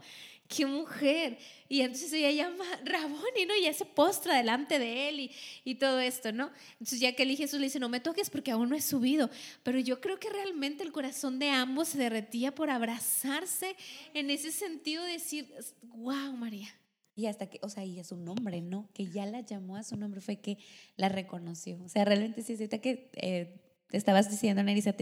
[0.55, 1.37] Qué mujer.
[1.69, 3.55] Y entonces ella llama Raboni, ¿no?
[3.55, 5.31] Y ya se postra delante de él y,
[5.63, 6.51] y, todo esto, ¿no?
[6.73, 9.29] Entonces ya que Jesús le dice, no me toques porque aún no he subido.
[9.63, 13.75] Pero yo creo que realmente el corazón de ambos se derretía por abrazarse
[14.13, 16.69] en ese sentido de decir, wow, María.
[17.15, 18.89] Y hasta que, o sea, y a su nombre, ¿no?
[18.93, 20.57] Que ya la llamó a su nombre, fue que
[20.95, 21.81] la reconoció.
[21.83, 23.61] O sea, realmente sí, ahorita que eh,
[23.91, 24.95] te estabas diciendo, Nerissa,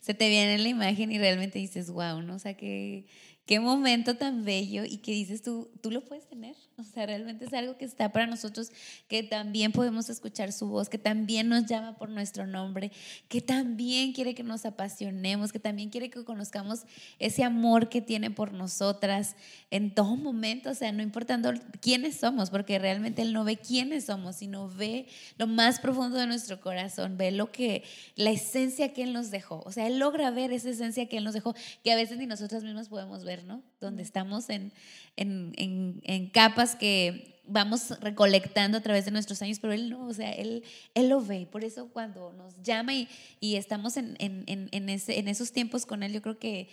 [0.00, 2.36] se te viene en la imagen y realmente dices, wow, ¿no?
[2.36, 3.06] O sea, que
[3.46, 6.56] qué momento tan bello y que dices tú, tú lo puedes tener.
[6.80, 8.70] O sea, realmente es algo que está para nosotros,
[9.08, 12.90] que también podemos escuchar su voz, que también nos llama por nuestro nombre,
[13.28, 16.80] que también quiere que nos apasionemos, que también quiere que conozcamos
[17.18, 19.36] ese amor que tiene por nosotras
[19.70, 24.06] en todo momento, o sea, no importando quiénes somos, porque realmente Él no ve quiénes
[24.06, 25.06] somos, sino ve
[25.38, 27.84] lo más profundo de nuestro corazón, ve lo que,
[28.16, 29.62] la esencia que Él nos dejó.
[29.64, 32.26] O sea, Él logra ver esa esencia que Él nos dejó, que a veces ni
[32.26, 33.62] nosotras mismas podemos ver, ¿no?
[33.80, 34.72] Donde estamos en,
[35.20, 40.06] en, en, en capas que vamos recolectando a través de nuestros años, pero él no,
[40.06, 40.62] o sea, él,
[40.94, 41.46] él lo ve.
[41.50, 43.08] Por eso cuando nos llama y,
[43.40, 46.68] y estamos en, en, en, ese, en esos tiempos con él, yo creo que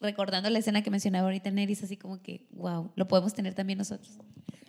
[0.00, 3.78] recordando la escena que mencionaba ahorita Neris, así como que, wow, lo podemos tener también
[3.78, 4.18] nosotros.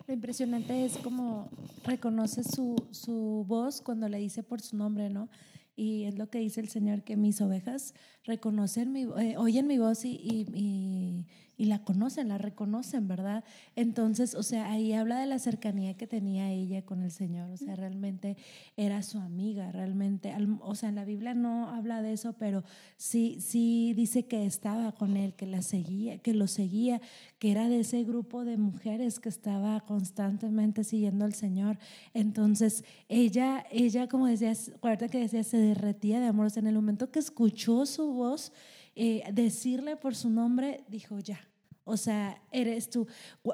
[0.07, 1.49] Lo impresionante es como
[1.85, 5.29] reconoce su, su voz cuando le dice por su nombre, ¿no?
[5.75, 7.93] Y es lo que dice el Señor, que mis ovejas
[8.25, 11.25] reconocen mi, eh, oyen mi voz y, y, y
[11.57, 13.43] la conocen, la reconocen, ¿verdad?
[13.75, 17.57] Entonces, o sea, ahí habla de la cercanía que tenía ella con el Señor, o
[17.57, 18.37] sea, realmente
[18.77, 22.63] era su amiga, realmente, o sea, en la Biblia no habla de eso, pero
[22.97, 27.01] sí, sí dice que estaba con él, que la seguía, que lo seguía,
[27.39, 31.77] que era de ese grupo de mujeres que estaba constantemente siguiendo al Señor.
[32.13, 37.11] Entonces, ella, ella, como decías, acuérdate que decía, se derretía de amor, en el momento
[37.11, 38.51] que escuchó su voz,
[38.95, 41.39] eh, decirle por su nombre, dijo, ya,
[41.83, 43.07] o sea, eres tú.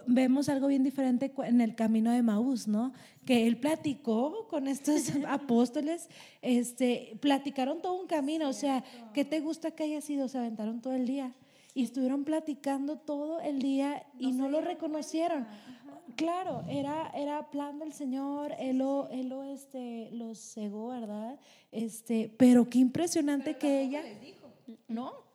[0.06, 2.94] Vemos algo bien diferente en el camino de Maús, ¿no?
[3.26, 6.10] Que él platicó con estos apóstoles,
[6.42, 8.50] este, platicaron todo un camino.
[8.50, 10.28] O sea, ¿qué te gusta que haya sido?
[10.28, 11.34] Se aventaron todo el día
[11.74, 15.48] y estuvieron platicando todo el día y no, lo reconocieron.
[16.16, 21.40] Claro, era, era plan del Señor, él lo, él lo, este, los cegó, ¿verdad?
[21.72, 24.04] Este, pero qué impresionante que ella...
[24.88, 25.27] No,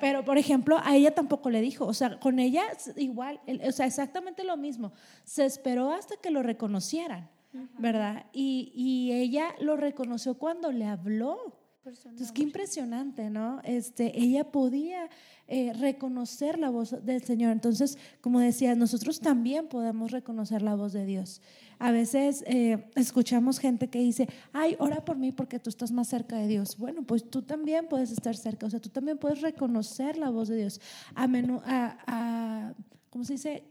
[0.00, 2.64] pero, por ejemplo, a ella tampoco le dijo, o sea, con ella
[2.96, 4.92] igual, o sea, exactamente lo mismo.
[5.24, 7.30] Se esperó hasta que lo reconocieran,
[7.78, 8.26] ¿verdad?
[8.32, 11.56] Y, y, ella lo reconoció cuando le habló.
[11.84, 13.60] Entonces, qué impresionante, ¿no?
[13.64, 15.08] Este, ella podía
[15.48, 17.52] eh, reconocer la voz del Señor.
[17.52, 21.42] Entonces, como decía, nosotros también podemos reconocer la voz de Dios.
[21.82, 26.06] A veces eh, escuchamos gente que dice, ay, ora por mí porque tú estás más
[26.06, 26.76] cerca de Dios.
[26.78, 30.46] Bueno, pues tú también puedes estar cerca, o sea, tú también puedes reconocer la voz
[30.46, 30.80] de Dios.
[31.16, 32.72] A menudo, a,
[33.10, 33.64] ¿cómo se dice?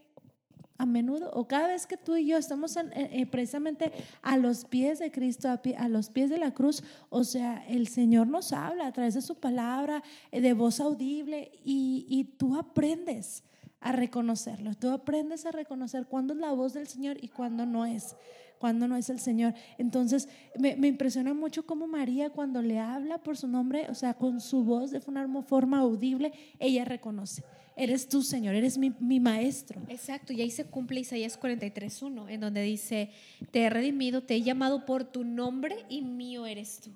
[0.78, 3.94] a menudo o cada vez que tú y yo estamos en, precisamente
[4.24, 8.28] a los pies de Cristo, a, los pies de la cruz, o sea, el Señor
[8.28, 13.44] nos habla a través de su palabra, eh, de voz audible, y, y tú aprendes
[13.82, 14.76] a reconocerlo.
[14.76, 18.16] Tú aprendes a reconocer cuándo es la voz del Señor y cuándo no es,
[18.60, 19.56] cuándo no es el Señor.
[19.78, 24.14] Entonces, me, me, impresiona mucho cómo María cuando le habla por su nombre, o sea,
[24.14, 27.44] con su voz de una forma audible, ella reconoce.
[27.76, 29.82] Eres tú, Señor, eres mi, mi maestro.
[29.90, 33.10] Exacto, y ahí se cumple Isaías 43.1, en donde dice,
[33.50, 36.92] te he redimido, te he llamado por tu nombre y mío eres tú.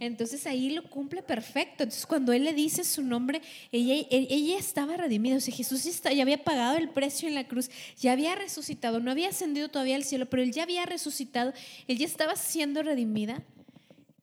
[0.00, 1.84] Entonces ahí lo cumple perfecto.
[1.84, 5.36] Entonces cuando él le dice su nombre, ella, ella estaba redimida.
[5.36, 9.10] O sea, Jesús ya, había pagado el precio en la cruz, ya había resucitado, no
[9.10, 11.52] había ascendido todavía al cielo, pero él ya había resucitado,
[11.86, 13.42] él ya estaba siendo redimida.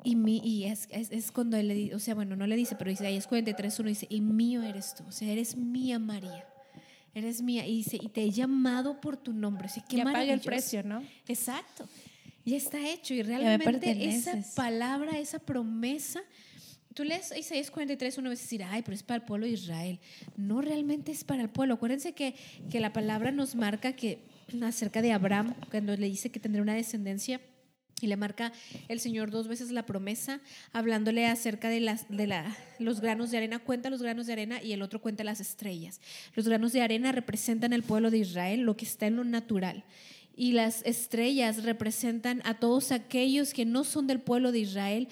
[0.03, 2.75] Y, mi, y es, es, cuando él le dice, o sea, bueno, no le dice,
[2.75, 6.45] pero dice, ahí es 43.1, dice, y mío eres tú, o sea, eres mía María
[7.15, 7.65] eres mía.
[7.65, 9.67] Y dice, y te he llamado por tu nombre.
[9.67, 11.01] O sea, qué ya paga el precio, ¿no?
[11.27, 11.87] Exacto
[12.45, 13.13] ya está hecho.
[13.13, 16.21] Y realmente esa palabra, esa promesa,
[16.93, 19.53] tú lees Isaías 43, uno va a decir, ay, pero es para el pueblo de
[19.53, 19.99] Israel.
[20.37, 21.73] No, realmente es para el pueblo.
[21.73, 22.35] Acuérdense que,
[22.69, 24.19] que la palabra nos marca que
[24.61, 27.41] acerca de Abraham, cuando le dice que tendrá una descendencia,
[28.01, 28.51] y le marca
[28.89, 30.41] el Señor dos veces la promesa,
[30.73, 33.59] hablándole acerca de, las, de la, los granos de arena.
[33.59, 36.01] Cuenta los granos de arena y el otro cuenta las estrellas.
[36.33, 39.85] Los granos de arena representan el pueblo de Israel, lo que está en lo natural
[40.35, 45.07] y las estrellas representan a todos aquellos que no son del pueblo de Israel,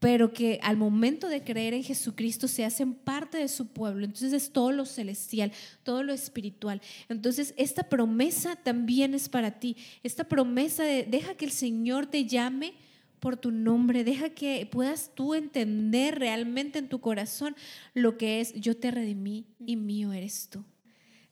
[0.00, 4.04] pero que al momento de creer en Jesucristo se hacen parte de su pueblo.
[4.04, 6.80] Entonces es todo lo celestial, todo lo espiritual.
[7.08, 9.76] Entonces esta promesa también es para ti.
[10.02, 12.74] Esta promesa de deja que el Señor te llame
[13.18, 17.56] por tu nombre, deja que puedas tú entender realmente en tu corazón
[17.92, 20.64] lo que es yo te redimí y mío eres tú.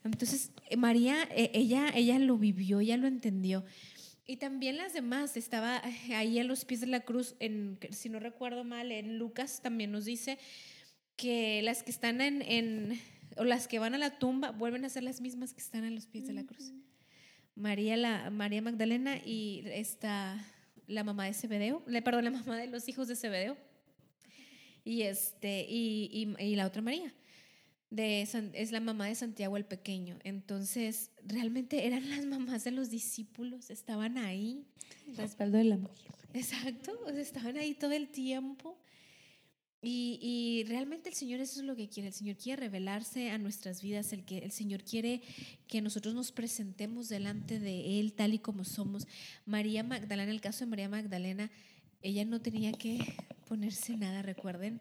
[0.06, 3.64] Entonces, María, e, ella, ella lo vivió, ella lo entendió.
[4.26, 5.80] Y también las demás, estaba
[6.14, 9.92] ahí a los pies de la cruz, en, si no recuerdo mal, en Lucas también
[9.92, 10.38] nos dice
[11.14, 13.00] que las que están en, en,
[13.36, 15.90] o las que van a la tumba vuelven a ser las mismas que están a
[15.90, 16.72] los pies de la cruz.
[17.54, 20.44] María, la, María Magdalena y esta,
[20.88, 23.56] la mamá de Zebedeo, le, perdón, la mamá de los hijos de Zebedeo
[24.84, 27.14] y, este, y, y, y la otra María.
[27.96, 28.20] De,
[28.52, 30.18] es la mamá de Santiago el Pequeño.
[30.22, 34.66] Entonces, realmente eran las mamás de los discípulos, estaban ahí.
[35.16, 36.12] Respaldo de la mujer.
[36.34, 38.78] Exacto, estaban ahí todo el tiempo.
[39.80, 42.08] Y, y, realmente el Señor eso es lo que quiere.
[42.08, 44.12] El Señor quiere revelarse a nuestras vidas.
[44.12, 45.22] El, que, el Señor quiere
[45.68, 49.06] que nosotros nos presentemos delante de Él tal y como somos.
[49.44, 51.50] María Magdalena, el caso de María Magdalena,
[52.02, 52.98] ella no tenía que
[53.48, 54.80] ponerse nada, recuerden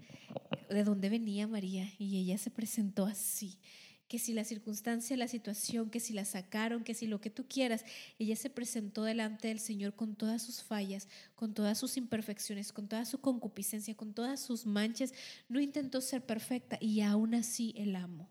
[0.69, 3.59] de dónde venía María y ella se presentó así
[4.07, 7.45] que si la circunstancia, la situación, que si la sacaron, que si lo que tú
[7.47, 7.83] quieras,
[8.19, 12.87] ella se presentó delante del Señor con todas sus fallas, con todas sus imperfecciones, con
[12.87, 15.13] toda su concupiscencia, con todas sus manchas,
[15.49, 18.29] no intentó ser perfecta y aún así el amo.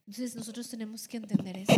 [0.00, 1.74] Entonces nosotros tenemos que entender eso,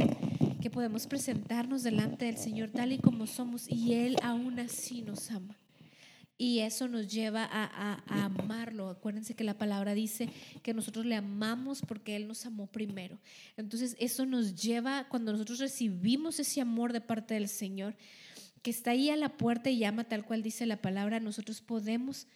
[0.63, 5.31] que podemos presentarnos delante del Señor tal y como somos y Él aún así nos
[5.31, 5.59] ama.
[6.41, 8.89] Y eso nos lleva a, amarlo.
[8.89, 10.31] Acuérdense que la palabra dice
[10.63, 13.19] que nosotros le amamos porque Él nos amó primero.
[13.59, 17.95] Entonces eso nos lleva, cuando nosotros recibimos ese amor de parte del Señor,
[18.63, 22.27] que está ahí a la puerta y llama tal cual dice la palabra, nosotros podemos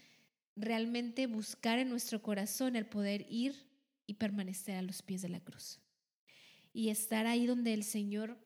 [0.55, 3.55] realmente buscar en nuestro corazón el poder ir
[4.07, 5.81] y permanecer a los pies de la cruz.
[6.75, 8.37] Y estar ahí donde el Señor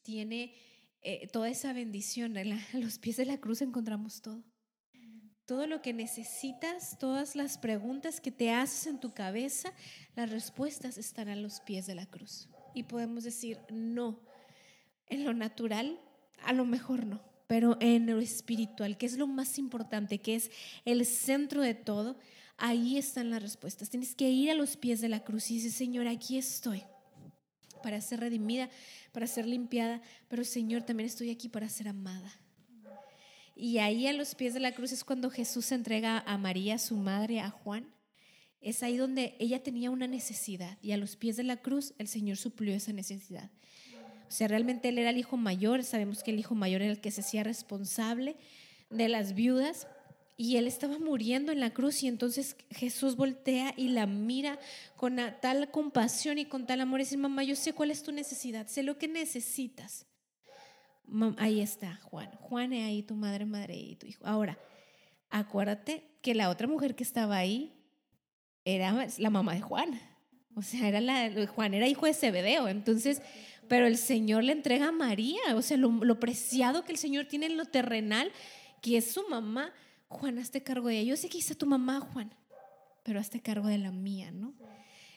[0.00, 0.54] tiene
[1.02, 2.34] eh, toda esa bendición.
[2.38, 4.42] a los pies de la cruz encontramos todo
[5.50, 9.72] todo lo que necesitas, todas las preguntas que te haces en tu cabeza,
[10.14, 12.48] las respuestas están a los pies de la cruz.
[12.72, 14.20] Y podemos decir, no,
[15.08, 15.98] en lo natural,
[16.44, 20.52] a lo mejor no, pero en lo espiritual, que es lo más importante, que es
[20.84, 22.16] el centro de todo,
[22.56, 23.90] ahí están las respuestas.
[23.90, 26.84] Tienes que ir a los pies de la cruz y decir, Señor, aquí estoy
[27.82, 28.70] para ser redimida,
[29.10, 32.32] para ser limpiada, pero Señor, también estoy aquí para ser amada.
[33.54, 36.96] Y ahí a los pies de la cruz es cuando Jesús entrega a María, su
[36.96, 37.86] madre, a Juan.
[38.60, 42.08] Es ahí donde ella tenía una necesidad y a los pies de la cruz el
[42.08, 43.50] Señor suplió esa necesidad.
[44.28, 47.00] O sea, realmente él era el hijo mayor, sabemos que el hijo mayor era el
[47.00, 48.36] que se hacía responsable
[48.90, 49.88] de las viudas
[50.36, 54.58] y él estaba muriendo en la cruz y entonces Jesús voltea y la mira
[54.96, 58.12] con tal compasión y con tal amor y dice, mamá, yo sé cuál es tu
[58.12, 60.06] necesidad, sé lo que necesitas
[61.38, 62.30] ahí está Juan.
[62.40, 64.26] Juan es ahí tu madre, madre y tu hijo.
[64.26, 64.58] Ahora,
[65.30, 67.72] acuérdate que la otra mujer que estaba ahí
[68.64, 70.00] era la mamá de Juan.
[70.54, 72.68] O sea, era la, Juan era hijo de Zebedeo.
[72.68, 73.22] Entonces,
[73.68, 75.40] pero el Señor le entrega a María.
[75.54, 78.32] O sea, lo, lo preciado que el Señor tiene en lo terrenal,
[78.82, 79.72] que es su mamá.
[80.08, 81.10] Juan, hazte cargo de ella.
[81.10, 82.34] Yo sé que hizo tu mamá, Juan,
[83.04, 84.54] pero hazte cargo de la mía, ¿no?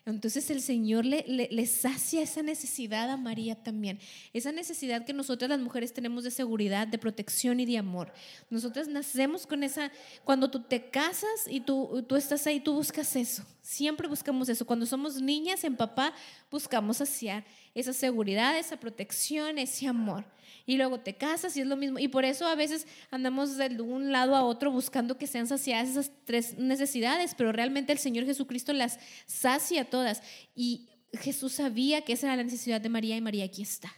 [0.05, 3.99] Entonces el Señor le, le, sacia esa necesidad a María también,
[4.33, 8.11] esa necesidad que nosotras las mujeres tenemos de seguridad, de protección y de amor.
[8.49, 9.93] Nosotras nacemos con esa,
[10.25, 14.65] cuando tú te casas y tú, estás ahí, tú buscas eso, siempre buscamos eso.
[14.65, 16.13] Cuando somos niñas en papá,
[16.51, 20.25] buscamos saciar esa seguridad, esa protección, ese amor
[20.65, 21.99] y luego te casas y es lo mismo.
[21.99, 25.89] Y por eso a veces andamos de un lado a otro buscando que sean saciadas
[25.89, 30.21] esas tres necesidades, pero realmente el Señor Jesucristo las sacia todas.
[30.55, 33.93] Y Jesús sabía que esa era la necesidad de María y María aquí está.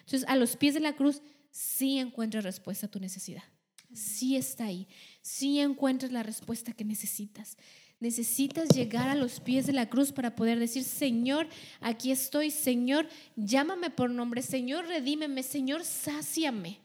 [0.00, 3.44] Entonces, a los pies de la cruz sí encuentras respuesta a tu necesidad.
[3.94, 4.88] Sí está ahí.
[5.20, 7.56] Sí encuentras la respuesta que necesitas.
[8.02, 11.46] Necesitas llegar a los pies de la cruz para poder decir, Señor,
[11.80, 16.80] aquí estoy, Señor, llámame por nombre, Señor, redímeme, Señor, sáciame.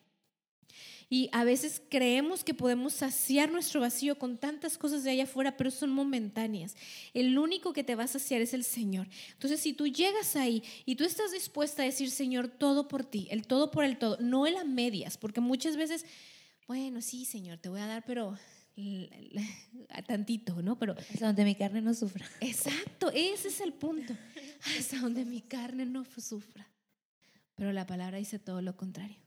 [1.10, 5.58] Y a veces creemos que podemos saciar nuestro vacío con tantas cosas de allá afuera,
[5.58, 6.76] pero son momentáneas.
[7.16, 9.08] El único que te va a saciar es el Señor.
[9.32, 13.28] Entonces, si tú llegas ahí y tú estás dispuesta a decir, Señor, todo por ti,
[13.32, 16.06] el todo por el todo, no el a medias, porque muchas veces,
[16.68, 18.38] bueno, sí, Señor, te voy a dar, pero
[19.90, 20.78] a tantito, ¿no?
[20.78, 22.26] Pero hasta donde mi carne no sufra.
[22.42, 24.16] Exacto, ese es el punto.
[24.78, 26.68] Hasta donde mi carne no sufra.
[27.56, 29.18] Pero la palabra dice todo lo contrario.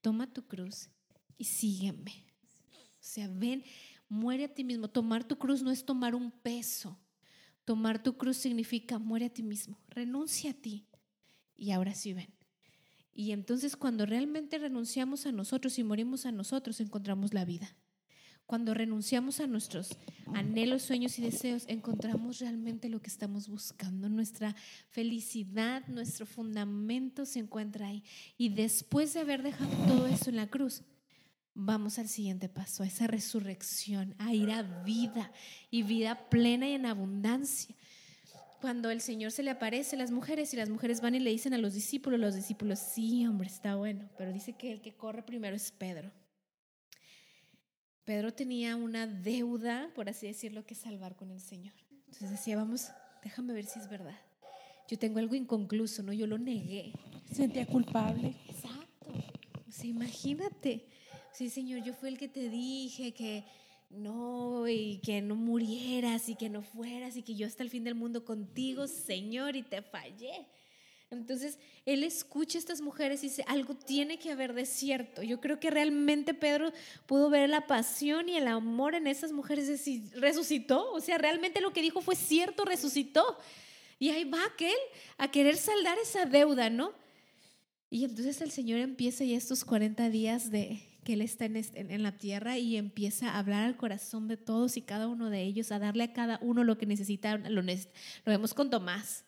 [0.00, 0.90] Toma tu cruz
[1.38, 2.24] y sígueme.
[2.74, 3.62] O sea, ven,
[4.08, 4.88] muere a ti mismo.
[4.88, 6.98] Tomar tu cruz no es tomar un peso.
[7.64, 9.78] Tomar tu cruz significa muere a ti mismo.
[9.88, 10.88] Renuncia a ti.
[11.56, 12.34] Y ahora sí ven.
[13.12, 17.76] Y entonces cuando realmente renunciamos a nosotros y morimos a nosotros, encontramos la vida.
[18.46, 19.98] Cuando renunciamos a nuestros
[20.32, 24.08] anhelos, sueños y deseos, encontramos realmente lo que estamos buscando.
[24.08, 24.54] Nuestra
[24.90, 28.04] felicidad, nuestro fundamento se encuentra ahí.
[28.38, 30.84] Y después de haber dejado todo eso en la cruz,
[31.54, 35.32] vamos al siguiente paso, a esa resurrección, a ir a vida
[35.70, 37.74] y vida plena y en abundancia.
[38.60, 41.30] Cuando el Señor se le aparece a las mujeres y las mujeres van y le
[41.30, 44.94] dicen a los discípulos, los discípulos, sí, hombre, está bueno, pero dice que el que
[44.94, 46.12] corre primero es Pedro.
[48.06, 51.74] Pedro tenía una deuda, por así decirlo, que salvar con el Señor.
[51.90, 52.86] Entonces decía, vamos,
[53.22, 54.16] déjame ver si es verdad.
[54.88, 56.12] Yo tengo algo inconcluso, ¿no?
[56.12, 56.92] Yo lo negué.
[57.32, 58.36] Sentía culpable.
[58.48, 59.12] Exacto.
[59.68, 60.86] O sea, imagínate.
[61.32, 63.44] Sí, Señor, yo fui el que te dije que
[63.90, 67.82] no, y que no murieras y que no fueras y que yo hasta el fin
[67.82, 70.46] del mundo contigo, Señor, y te fallé.
[71.10, 75.22] Entonces, él escucha a estas mujeres y dice, algo tiene que haber de cierto.
[75.22, 76.72] Yo creo que realmente Pedro
[77.06, 80.92] pudo ver la pasión y el amor en esas mujeres y resucitó.
[80.92, 83.38] O sea, realmente lo que dijo fue cierto, resucitó.
[84.00, 84.76] Y ahí va aquel
[85.16, 86.92] a querer saldar esa deuda, ¿no?
[87.88, 92.18] Y entonces el Señor empieza ya estos 40 días de que Él está en, la
[92.18, 95.78] tierra y empieza a hablar al corazón de todos y cada uno de ellos, a
[95.78, 97.54] darle a cada uno lo que necesitaron.
[97.54, 97.72] Lo, lo
[98.24, 99.25] vemos con Tomás.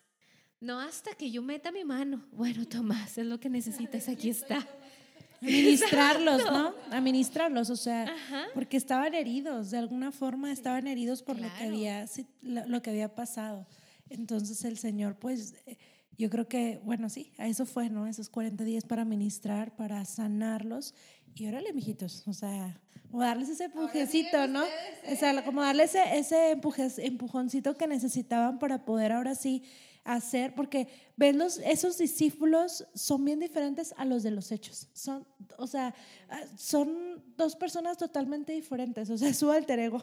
[0.61, 2.25] No hasta que yo meta mi mano.
[2.33, 4.67] Bueno, Tomás, es lo que necesitas, aquí está.
[5.41, 6.73] Administrarlos, ¿no?
[6.91, 8.13] Administrarlos, o sea,
[8.53, 12.05] porque estaban heridos, de alguna forma estaban heridos por lo, que había,
[12.41, 13.65] lo, que había pasado.
[14.09, 15.77] Entonces el Señor, pues, eh,
[16.17, 18.05] yo creo que, bueno, sí, a eso fue, ¿no?
[18.05, 20.93] Esos 40 días para ministrar, para sanarlos.
[21.35, 22.77] Y órale, mijitos, o sea,
[23.09, 24.63] como darles ese empujoncito, ¿no?
[25.09, 29.63] O sea, como darles ese, ese empujoncito que necesitaban para poder ahora sí
[30.03, 30.87] hacer, porque
[31.19, 34.87] ven los, esos discípulos son bien diferentes a los de los hechos.
[34.93, 35.93] Son, o sea,
[36.29, 39.97] ah, son dos personas totalmente diferentes, o sea, su alter ego.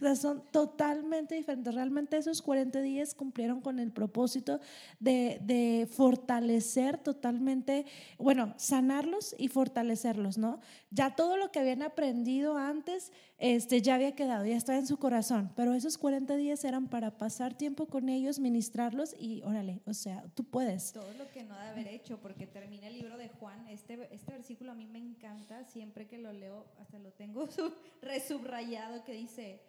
[0.00, 1.72] o sea, son totalmente diferentes.
[1.72, 4.58] Realmente esos 40 días cumplieron con el propósito
[4.98, 7.86] de, de fortalecer totalmente,
[8.18, 10.58] bueno, sanarlos y fortalecerlos, ¿no?
[10.90, 14.98] Ya todo lo que habían aprendido antes, este, ya había quedado, ya estaba en su
[14.98, 19.94] corazón, pero esos 40 días eran para pasar tiempo con ellos, ministrarlos y órale, o
[19.94, 20.92] sea, puedes.
[20.92, 24.32] Todo lo que no de haber hecho, porque termina el libro de Juan, este, este
[24.32, 27.48] versículo a mí me encanta, siempre que lo leo, hasta lo tengo
[28.02, 29.60] resubrayado, que dice,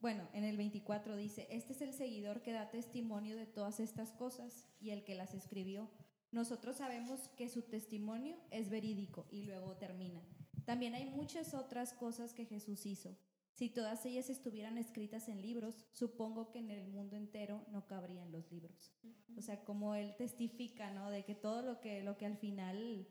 [0.00, 4.12] bueno, en el 24 dice, este es el seguidor que da testimonio de todas estas
[4.12, 5.90] cosas y el que las escribió.
[6.32, 10.22] Nosotros sabemos que su testimonio es verídico y luego termina.
[10.64, 13.16] También hay muchas otras cosas que Jesús hizo.
[13.56, 18.30] Si todas ellas estuvieran escritas en libros, supongo que en el mundo entero no cabrían
[18.30, 18.92] los libros.
[19.34, 21.10] O sea, como él testifica, ¿no?
[21.10, 23.08] De que todo lo que, lo que al final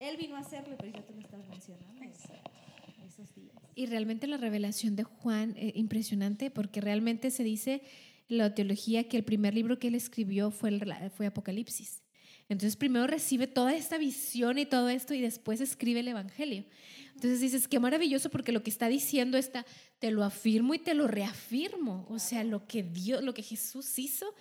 [0.00, 2.02] él vino a hacerle, pero ya tú lo estás mencionando.
[3.06, 3.54] Esos días.
[3.76, 7.82] Y realmente la revelación de Juan, eh, impresionante, porque realmente se dice
[8.26, 12.02] la teología que el primer libro que él escribió fue, el, fue Apocalipsis.
[12.48, 16.64] Entonces primero recibe toda esta visión y todo esto y después escribe el Evangelio.
[17.20, 19.66] Entonces dices, qué maravilloso porque lo que está diciendo está,
[19.98, 22.06] te lo afirmo y te lo reafirmo.
[22.08, 24.34] O sea, lo que Dios, lo que Jesús hizo,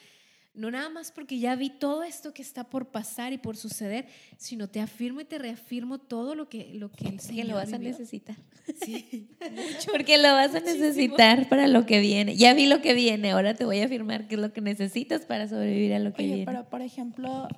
[0.53, 4.07] no nada más porque ya vi todo esto que está por pasar y por suceder,
[4.37, 7.55] sino te afirmo y te reafirmo todo lo que, lo que el Señor Que lo
[7.55, 8.37] vas a necesitar.
[8.81, 9.91] Sí, mucho.
[9.91, 12.37] Porque lo vas a necesitar para lo que viene.
[12.37, 15.25] Ya vi lo que viene, ahora te voy a afirmar qué es lo que necesitas
[15.25, 16.45] para sobrevivir a lo que Oye, viene.
[16.45, 17.49] Pero, por ejemplo,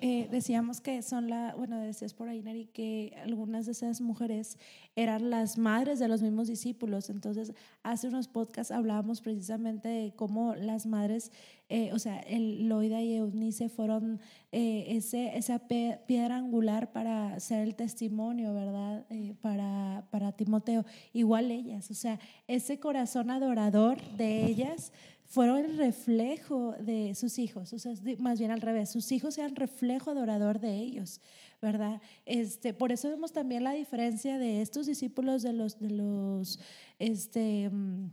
[0.00, 4.58] eh, decíamos que son la, bueno, decías por ahí, Nari, que algunas de esas mujeres
[4.96, 7.10] eran las madres de los mismos discípulos.
[7.10, 7.52] Entonces,
[7.82, 11.32] hace unos podcasts hablábamos precisamente de cómo las madres,
[11.68, 14.20] eh, o sea, Loida y Eunice fueron
[14.52, 19.06] eh, ese, esa piedra angular para ser el testimonio, ¿verdad?
[19.40, 20.84] para, para Timoteo.
[21.12, 24.92] Igual ellas, o sea, ese corazón adorador de ellas
[25.28, 29.54] fueron el reflejo de sus hijos, o sea, más bien al revés, sus hijos eran
[29.56, 31.20] reflejo adorador de ellos,
[31.60, 32.00] ¿verdad?
[32.24, 36.58] Este, por eso vemos también la diferencia de estos discípulos de los, de los,
[36.98, 38.10] este, mm,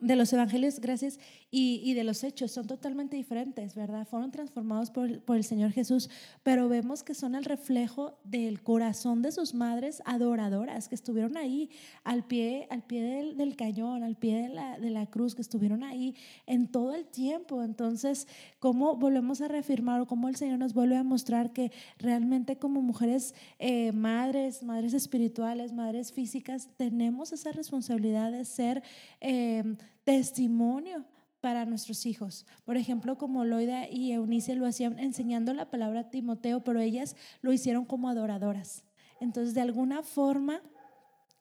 [0.00, 1.20] de los evangelios, gracias,
[1.56, 4.08] y, de los hechos son totalmente diferentes, ¿verdad?
[4.08, 6.10] Fueron transformados por, por, el Señor Jesús,
[6.42, 11.70] pero vemos que son el reflejo del corazón de sus madres adoradoras que estuvieron ahí
[12.02, 15.42] al pie, al pie del, del cañón, al pie de la, de la, cruz, que
[15.42, 17.62] estuvieron ahí en todo el tiempo.
[17.62, 18.26] Entonces,
[18.58, 22.82] ¿cómo volvemos a reafirmar o cómo el Señor nos vuelve a mostrar que realmente como
[22.82, 28.82] mujeres, eh, madres, madres espirituales, madres físicas, tenemos esa responsabilidad de ser
[29.20, 31.04] eh, testimonio?
[31.44, 32.46] Para nuestros hijos.
[32.64, 37.16] Por ejemplo, como Loida y Eunice lo hacían enseñando la palabra a Timoteo, pero ellas
[37.42, 38.82] lo hicieron como adoradoras.
[39.20, 40.62] Entonces, de alguna forma,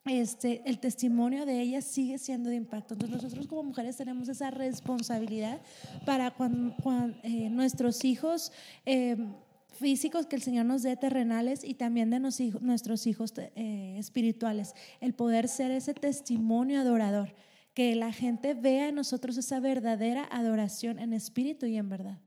[0.03, 2.95] este, el testimonio de ellas sigue siendo de impacto.
[2.95, 5.61] Entonces nosotros como mujeres tenemos esa responsabilidad
[6.05, 6.75] para cuando,
[7.23, 8.51] eh, nuestros hijos
[8.85, 9.15] eh,
[9.71, 15.13] físicos que el Señor nos dé terrenales y también de nuestros hijos eh, espirituales, el
[15.13, 17.33] poder ser ese testimonio adorador,
[17.73, 22.19] que la gente vea en nosotros esa verdadera adoración en espíritu y en verdad.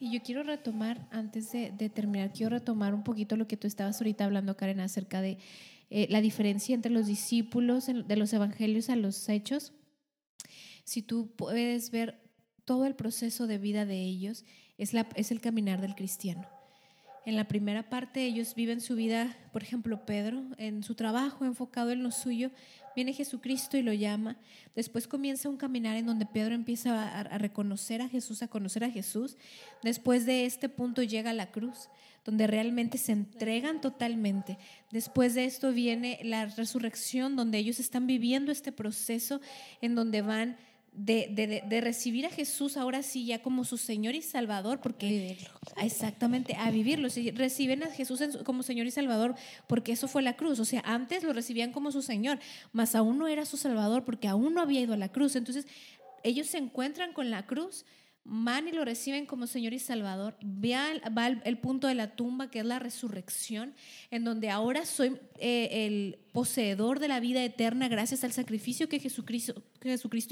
[0.00, 3.66] Y yo quiero retomar, antes de, de terminar, quiero retomar un poquito lo que tú
[3.66, 5.38] estabas ahorita hablando, Karen, acerca de
[5.90, 9.72] eh, la diferencia entre los discípulos de los evangelios a los hechos.
[10.84, 12.20] Si tú puedes ver
[12.64, 14.44] todo el proceso de vida de ellos,
[14.76, 16.46] es, la, es el caminar del cristiano.
[17.28, 21.90] En la primera parte ellos viven su vida, por ejemplo, Pedro, en su trabajo, enfocado
[21.90, 22.50] en lo suyo,
[22.96, 24.38] viene Jesucristo y lo llama.
[24.74, 28.90] Después comienza un caminar en donde Pedro empieza a, reconocer a Jesús, a conocer a
[28.90, 29.36] Jesús.
[29.82, 31.90] Después de este punto llega la cruz
[32.24, 34.56] donde realmente se entregan totalmente.
[34.90, 39.42] Después de esto viene la resurrección, donde ellos están viviendo este proceso
[39.82, 40.56] en donde van
[40.98, 45.38] de, de, recibir a Jesús ahora sí ya como su Señor y Salvador, porque
[45.76, 49.36] exactamente a vivirlo, reciben a Jesús como Señor y Salvador,
[49.68, 52.40] porque eso fue la cruz, o sea, antes lo recibían como su Señor,
[52.72, 55.66] mas aún no era su Salvador porque aún no había ido a la cruz, entonces
[56.24, 57.84] ellos se encuentran con la cruz,
[58.24, 60.36] van y lo reciben como Señor y Salvador.
[60.44, 63.74] Va el, punto de la tumba, que es la resurrección,
[64.10, 69.00] en donde ahora soy eh, el poseedor de la vida eterna gracias al sacrificio que
[69.00, 69.62] Jesucristo,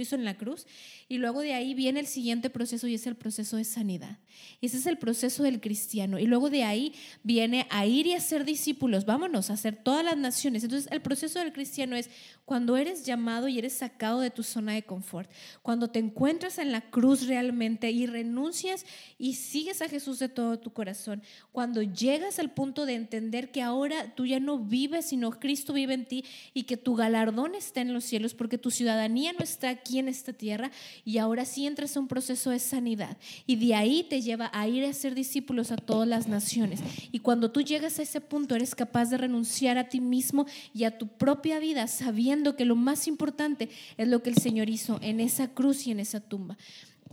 [0.03, 0.67] hizo en la cruz.
[1.09, 4.19] Y luego de ahí viene el siguiente proceso y es el proceso de sanidad.
[4.61, 6.19] Ese es el proceso del cristiano.
[6.19, 9.05] Y luego de ahí viene a ir y a ser discípulos.
[9.07, 10.65] Vámonos a hacer todas las naciones.
[10.65, 12.11] Entonces el proceso del cristiano es
[12.45, 15.31] cuando eres llamado y eres sacado de tu zona de confort.
[15.63, 18.85] Cuando te encuentras en la cruz realmente y renuncias
[19.19, 21.23] y sigues a Jesús de todo tu corazón.
[21.53, 25.86] Cuando llegas al punto de entender que ahora tú ya no vives, sino Cristo vive
[25.93, 26.25] en ti
[26.55, 30.09] y que tu galardón está en los cielos porque tu ciudadanía no está aquí en
[30.09, 30.71] esta tierra
[31.05, 33.17] y ahora sí entras a un proceso de sanidad
[33.47, 36.81] y de ahí te lleva a ir a ser discípulos a todas las naciones.
[37.13, 40.85] Y cuando tú llegas a ese punto eres capaz de renunciar a ti mismo y
[40.85, 44.99] a tu propia vida sabiendo que lo más importante es lo que el Señor hizo
[45.03, 46.57] en esa cruz y en esa tumba.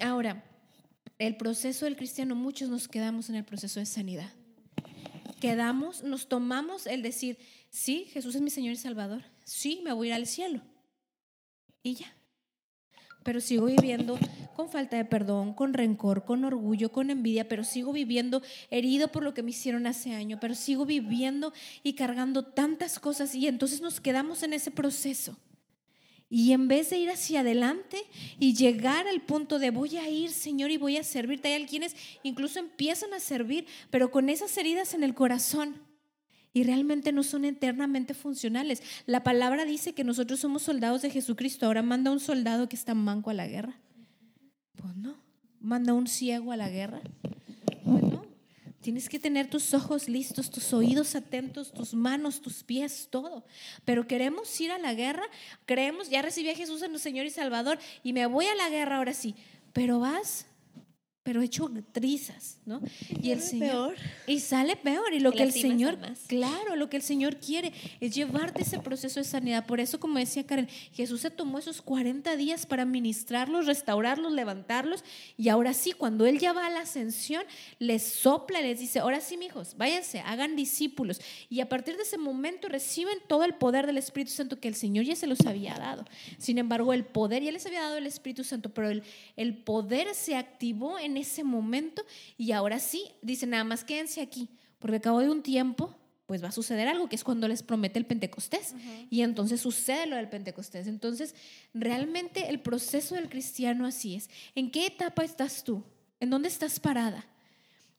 [0.01, 0.43] Ahora,
[1.19, 4.30] el proceso del cristiano, muchos nos quedamos en el proceso de sanidad.
[5.39, 7.38] Quedamos, nos tomamos el decir,
[7.74, 10.61] sí, Jesús es mi Señor y Salvador, sí, me voy a ir al cielo.
[11.82, 12.13] Y ya.
[13.24, 14.17] Pero sigo viviendo
[14.55, 19.24] con falta de perdón, con rencor, con orgullo, con envidia, pero sigo viviendo herido por
[19.24, 21.53] lo que me hicieron hace año, pero sigo viviendo
[21.84, 25.38] y cargando tantas cosas y entonces nos quedamos en ese proceso.
[26.30, 27.97] Y en vez de ir hacia adelante
[28.39, 31.95] y llegar al punto de voy a ir, Señor, y voy a servirte, hay quienes
[32.24, 35.76] incluso empiezan a servir, pero con esas heridas en el corazón
[36.54, 38.84] y realmente no son eternamente funcionales.
[39.06, 41.66] La palabra dice que nosotros somos soldados de Jesucristo.
[41.66, 43.80] Ahora manda un soldado que está manco a la guerra.
[44.76, 45.18] Pues no.
[45.60, 47.01] Manda un ciego a la guerra.
[47.84, 48.26] Pues no.
[48.82, 53.45] Tienes que tener tus ojos listos, tus oídos atentos, tus manos, tus pies, todo.
[53.84, 55.24] Pero queremos ir a la guerra,
[55.66, 58.70] creemos, ya recibí a Jesús en el Señor y Salvador y me voy a la
[58.70, 59.36] guerra ahora sí.
[59.72, 60.45] Pero vas
[61.24, 62.82] pero hecho trizas, ¿no?
[63.21, 63.95] Y, el Señor
[64.28, 65.97] y sale peor y lo que el Señor,
[66.28, 67.71] claro, lo que el Señor quiere
[68.01, 69.65] es llevarte ese proceso de sanidad.
[69.65, 75.05] Por eso como decía Karen, Jesús se tomó esos 40 días para ministrarlos, restaurarlos, levantarlos
[75.38, 77.43] y ahora sí, cuando él ya va a la ascensión,
[77.80, 82.17] les sopla, les dice, "Ahora sí, mijos, váyanse, hagan discípulos." Y a partir de ese
[82.17, 85.76] momento reciben todo el poder del Espíritu Santo que el Señor ya se los había
[85.76, 86.03] dado.
[86.38, 89.03] Sin embargo, el poder ya les había dado el Espíritu Santo, pero el,
[89.38, 92.05] el poder se activó en ese momento
[92.38, 94.49] y ahora sí, dice nada más quédense aquí,
[94.80, 95.95] porque acabo de un tiempo
[96.26, 98.74] pues va a suceder algo, que es cuando les promete el Pentecostés.
[99.09, 100.88] Y entonces sucede lo del Pentecostés.
[100.88, 101.36] Entonces,
[101.74, 104.30] realmente el proceso del cristiano así es.
[104.55, 105.84] ¿En qué etapa estás tú?
[106.20, 107.26] ¿En dónde estás parada?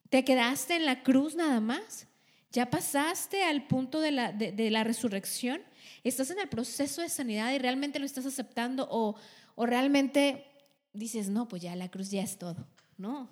[0.09, 2.07] ¿Te quedaste en la cruz nada más?
[2.51, 5.61] ¿Ya pasaste al punto de la, de, la resurrección?
[6.03, 8.89] ¿Estás en el proceso de sanidad y realmente lo estás aceptando?
[8.91, 9.17] ¿O,
[9.55, 10.47] o realmente
[10.93, 12.67] dices, no, pues ya la cruz ya es todo?
[12.99, 13.29] No.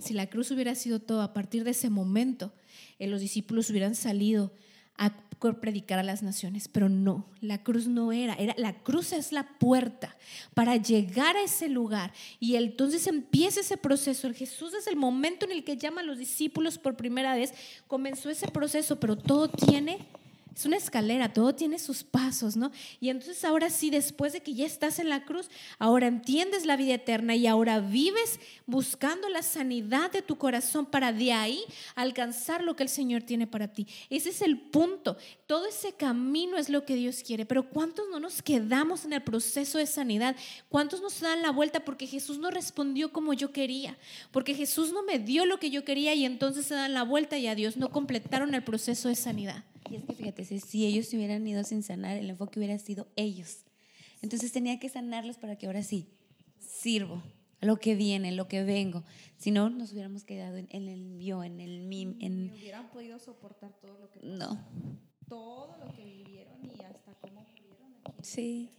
[0.00, 2.52] Si la cruz hubiera sido todo a partir de ese momento,
[2.98, 4.52] eh, los discípulos hubieran salido
[4.96, 5.12] a
[5.54, 9.46] predicar a las naciones, pero no, la cruz no era, era la cruz es la
[9.58, 10.16] puerta
[10.54, 14.32] para llegar a ese lugar y entonces empieza ese proceso.
[14.32, 17.52] Jesús es el momento en el que llama a los discípulos por primera vez,
[17.86, 19.98] comenzó ese proceso, pero todo tiene
[20.56, 22.72] Es una escalera, todo tiene sus pasos, ¿no?
[22.98, 26.78] Y entonces ahora sí, después de que ya estás en la cruz, ahora entiendes la
[26.78, 31.60] vida eterna y ahora vives buscando la sanidad de tu corazón para de ahí
[31.94, 33.86] alcanzar lo que el Señor tiene para ti.
[34.08, 35.18] Ese es el punto.
[35.46, 37.44] Todo ese camino es lo que Dios quiere.
[37.44, 40.36] Pero ¿cuántos no nos quedamos en el proceso de sanidad?
[40.70, 43.98] ¿Cuántos nos dan la vuelta porque Jesús no respondió como yo quería?
[44.30, 47.36] Porque Jesús no me dio lo que yo quería y entonces se dan la vuelta
[47.36, 49.62] y a Dios no completaron el proceso de sanidad.
[49.90, 53.08] Y es que fíjate, si, ellos se hubieran ido sin sanar, el enfoque hubiera sido
[53.16, 53.64] ellos.
[54.22, 56.08] Entonces tenía que sanarlos para que ahora sí
[56.58, 57.22] sirvo
[57.60, 59.04] a lo que viene, lo que vengo.
[59.36, 62.52] Si no, nos hubiéramos quedado en, en el yo, en el mim, en...
[62.52, 64.58] Ni hubieran podido soportar todo lo que pasó, No,
[65.28, 68.22] todo lo que vivieron y hasta cómo pudieron aquí.
[68.22, 68.70] sí.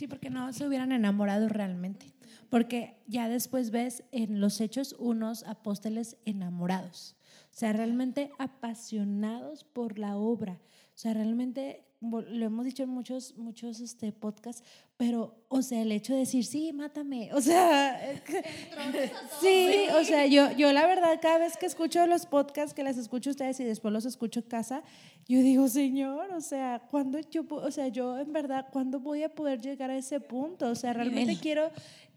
[0.00, 2.06] Sí, porque no se hubieran enamorado realmente.
[2.48, 7.16] Porque ya después ves en los hechos unos apóstoles enamorados.
[7.52, 10.60] O sea, realmente apasionados por la obra.
[10.94, 14.64] O sea, realmente lo hemos dicho en muchos, muchos este, podcasts,
[14.96, 17.30] pero, o sea, el hecho de decir, sí, mátame.
[17.40, 18.00] O sea,
[19.40, 22.96] sí, o sea, yo, yo la verdad, cada vez que escucho los podcasts, que las
[22.96, 24.82] escucho ustedes y después los escucho en casa,
[25.26, 29.34] yo digo, Señor, o sea, ¿cuándo yo, o sea, yo en verdad, ¿cuándo voy a
[29.34, 30.68] poder llegar a ese punto?
[30.68, 31.70] O sea, realmente quiero,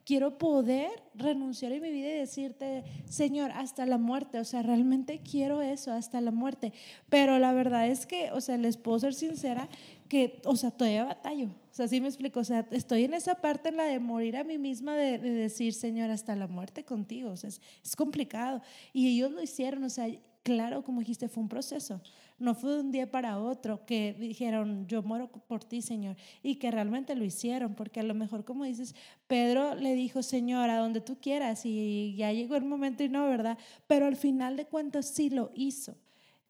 [0.05, 5.19] quiero poder renunciar en mi vida y decirte, Señor, hasta la muerte, o sea, realmente
[5.19, 6.73] quiero eso, hasta la muerte.
[7.09, 9.69] Pero la verdad es que, o sea, les puedo ser sincera,
[10.09, 11.47] que, o sea, todavía batallo.
[11.47, 14.37] O sea, sí me explico, o sea, estoy en esa parte en la de morir
[14.37, 17.95] a mí misma, de, de decir, Señor, hasta la muerte contigo, o sea, es, es
[17.95, 18.61] complicado.
[18.91, 20.07] Y ellos lo hicieron, o sea,
[20.43, 22.01] claro, como dijiste, fue un proceso.
[22.37, 26.55] No fue de un día para otro que dijeron, yo muero por ti, Señor, y
[26.55, 28.95] que realmente lo hicieron, porque a lo mejor, como dices,
[29.27, 33.27] Pedro le dijo, Señor, a donde tú quieras, y ya llegó el momento y no,
[33.27, 33.57] ¿verdad?
[33.87, 35.95] Pero al final de cuentas sí lo hizo.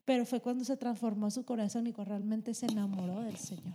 [0.05, 3.73] Pero fue cuando se transformó su corazón y realmente se enamoró del Señor.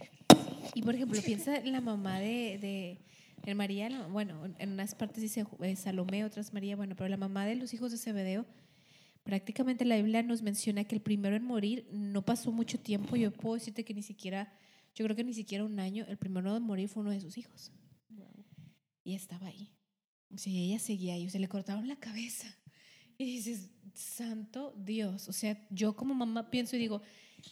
[0.75, 2.99] Y por ejemplo, piensa en la mamá de,
[3.45, 7.47] de, María, bueno, en unas partes dice eh, Salomé, otras María, bueno, pero la mamá
[7.47, 8.45] de los hijos de Zebedeo,
[9.29, 13.31] prácticamente la Biblia nos menciona que el primero en morir no pasó mucho tiempo, yo
[13.31, 14.51] puedo decirte que ni siquiera,
[14.95, 17.37] yo creo que ni siquiera un año, el primero en morir fue uno de sus
[17.37, 17.71] hijos.
[19.05, 19.71] Y estaba ahí.
[20.33, 22.57] O sea, ella seguía ahí, o sea, le cortaron la cabeza.
[23.19, 27.03] Y dices, santo Dios, o sea, yo como mamá pienso y digo,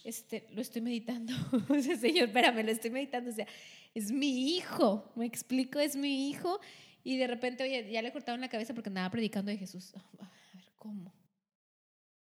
[0.03, 1.31] este, lo estoy meditando.
[1.69, 3.29] O sea, Señor, espérame, lo estoy meditando.
[3.29, 3.45] O sea,
[3.93, 6.59] es mi hijo, me explico, es mi hijo.
[7.03, 9.93] Y de repente, oye, ya le cortaron la cabeza porque andaba predicando de Jesús.
[9.93, 11.13] A ver, ¿cómo?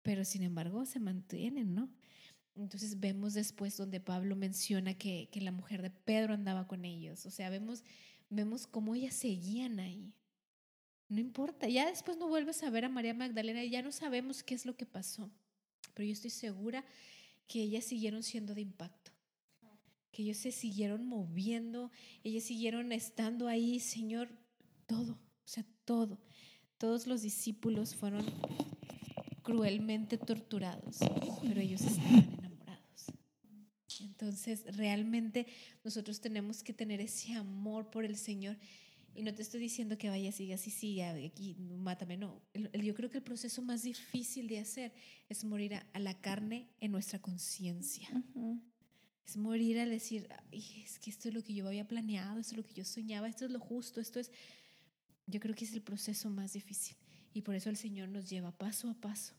[0.05, 1.89] Pero sin embargo, se mantienen, ¿no?
[2.55, 7.27] Entonces vemos después donde Pablo menciona que, que la mujer de Pedro andaba con ellos.
[7.27, 7.83] O sea, vemos,
[8.29, 10.13] vemos cómo ellas seguían ahí.
[11.09, 14.43] No importa, ya después no vuelves a ver a María Magdalena y ya no sabemos
[14.43, 15.31] qué es lo que pasó.
[15.95, 16.85] Pero yo estoy segura
[17.47, 19.11] que ellas siguieron siendo de impacto,
[20.13, 21.91] que ellos se siguieron moviendo,
[22.23, 24.29] ellas siguieron estando ahí, Señor,
[24.87, 26.21] todo, o sea, todo.
[26.79, 28.25] Todos los discípulos fueron
[29.45, 30.99] cruelmente torturados,
[31.43, 33.13] pero ellos estaban enamorados.
[34.01, 35.47] Entonces, realmente
[35.85, 38.57] nosotros tenemos que tener ese amor por el Señor.
[39.15, 42.43] Y no te estoy diciendo que vaya, siga así, sí, aquí, mátame, no.
[42.73, 44.93] Yo creo que el proceso más difícil de hacer
[45.29, 48.09] es morir a, la carne en nuestra conciencia.
[49.25, 52.55] Es morir al decir, "Ay, es que esto es lo que yo había planeado, esto
[52.55, 54.33] es lo que yo soñaba, esto es lo justo, esto es...
[55.27, 56.97] Yo creo que es el proceso más difícil.
[57.35, 59.35] Y por eso el Señor nos lleva paso a paso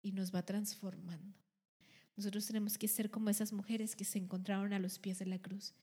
[0.00, 1.36] y nos va transformando.
[2.16, 5.40] Nosotros tenemos que ser como esas mujeres que se encontraron a los pies de la
[5.40, 5.74] cruz,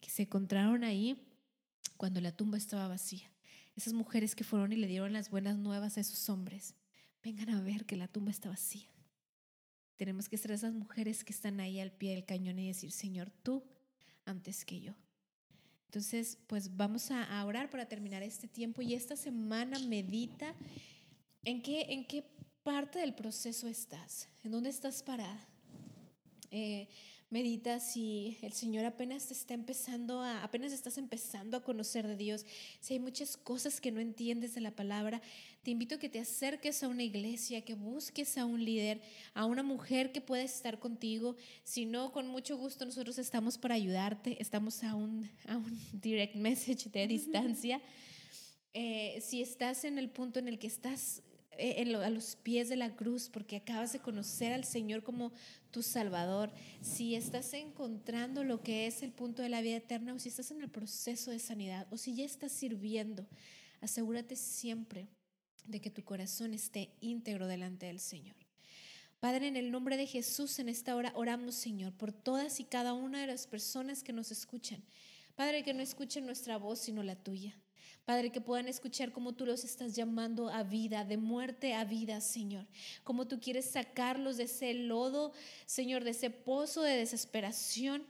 [0.00, 1.20] que se encontraron ahí
[1.96, 3.30] cuando la tumba estaba vacía.
[3.76, 6.74] Esas mujeres que fueron y le dieron las buenas nuevas a esos hombres.
[7.22, 8.88] Vengan a ver que la tumba está vacía.
[9.96, 13.30] Tenemos que ser esas mujeres que están ahí al pie del cañón y decir, Señor,
[13.42, 13.64] tú
[14.24, 14.94] antes que yo.
[15.90, 20.54] Entonces, pues vamos a, orar para terminar este tiempo y esta semana medita
[21.44, 22.24] en qué, en qué
[22.62, 25.48] parte del proceso estás, en dónde estás parada.
[26.50, 26.88] Eh,
[27.30, 32.16] medita si el Señor apenas te está empezando a, apenas estás empezando a conocer de
[32.16, 32.44] Dios,
[32.80, 35.22] si hay muchas cosas que no entiendes de la palabra,
[35.62, 39.00] te invito a que te acerques a una iglesia, que busques a un líder,
[39.32, 41.36] a una mujer que pueda estar contigo.
[41.62, 46.34] Si no, con mucho gusto nosotros estamos para ayudarte, estamos a un, a un direct
[46.34, 47.80] message de distancia.
[48.74, 51.22] Eh, si estás en el punto en el que estás
[51.60, 55.32] en lo- a los pies de la cruz porque acabas de conocer al Señor como
[55.70, 56.50] tu Salvador,
[56.80, 60.50] si estás encontrando lo que es el punto de la vida eterna o si estás
[60.50, 63.26] en el proceso de sanidad o si ya estás sirviendo,
[63.80, 65.08] asegúrate siempre
[65.66, 68.36] de que tu corazón esté íntegro delante del Señor.
[69.20, 72.94] Padre, en el nombre de Jesús, en esta hora oramos, Señor, por todas y cada
[72.94, 74.82] una de las personas que nos escuchan.
[75.36, 77.54] Padre, que no escuchen nuestra voz, sino la tuya.
[78.04, 82.20] Padre, que puedan escuchar cómo tú los estás llamando a vida, de muerte a vida,
[82.20, 82.66] Señor.
[83.04, 85.32] Cómo tú quieres sacarlos de ese lodo,
[85.66, 88.04] Señor, de ese pozo de desesperación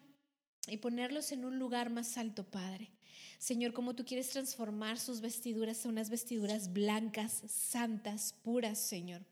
[0.66, 2.90] y ponerlos en un lugar más alto, Padre.
[3.38, 9.24] Señor, cómo tú quieres transformar sus vestiduras a unas vestiduras blancas, santas, puras, Señor.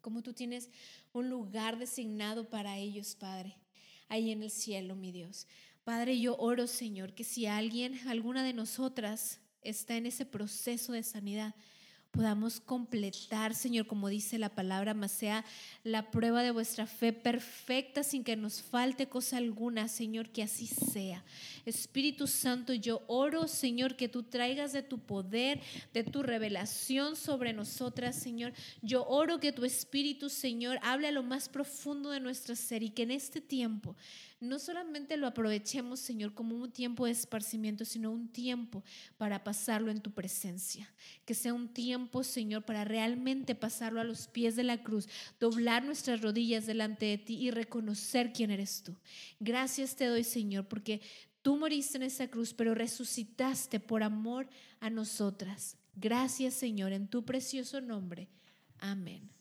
[0.00, 0.70] Cómo tú tienes
[1.12, 3.56] un lugar designado para ellos, Padre,
[4.08, 5.46] ahí en el cielo, mi Dios.
[5.82, 11.02] Padre, yo oro, Señor, que si alguien, alguna de nosotras, está en ese proceso de
[11.02, 11.54] sanidad,
[12.14, 15.44] podamos completar, Señor, como dice la palabra, más sea
[15.82, 20.66] la prueba de vuestra fe perfecta sin que nos falte cosa alguna, Señor, que así
[20.66, 21.24] sea.
[21.66, 25.60] Espíritu Santo, yo oro, Señor, que tú traigas de tu poder,
[25.92, 28.52] de tu revelación sobre nosotras, Señor.
[28.80, 32.90] Yo oro que tu Espíritu, Señor, hable a lo más profundo de nuestra ser y
[32.90, 33.96] que en este tiempo
[34.44, 38.84] no solamente lo aprovechemos, Señor, como un tiempo de esparcimiento, sino un tiempo
[39.16, 40.88] para pasarlo en tu presencia.
[41.24, 45.08] Que sea un tiempo, Señor, para realmente pasarlo a los pies de la cruz,
[45.40, 48.94] doblar nuestras rodillas delante de ti y reconocer quién eres tú.
[49.40, 51.00] Gracias te doy, Señor, porque
[51.42, 54.48] tú moriste en esa cruz, pero resucitaste por amor
[54.80, 55.76] a nosotras.
[55.96, 58.28] Gracias, Señor, en tu precioso nombre.
[58.78, 59.33] Amén.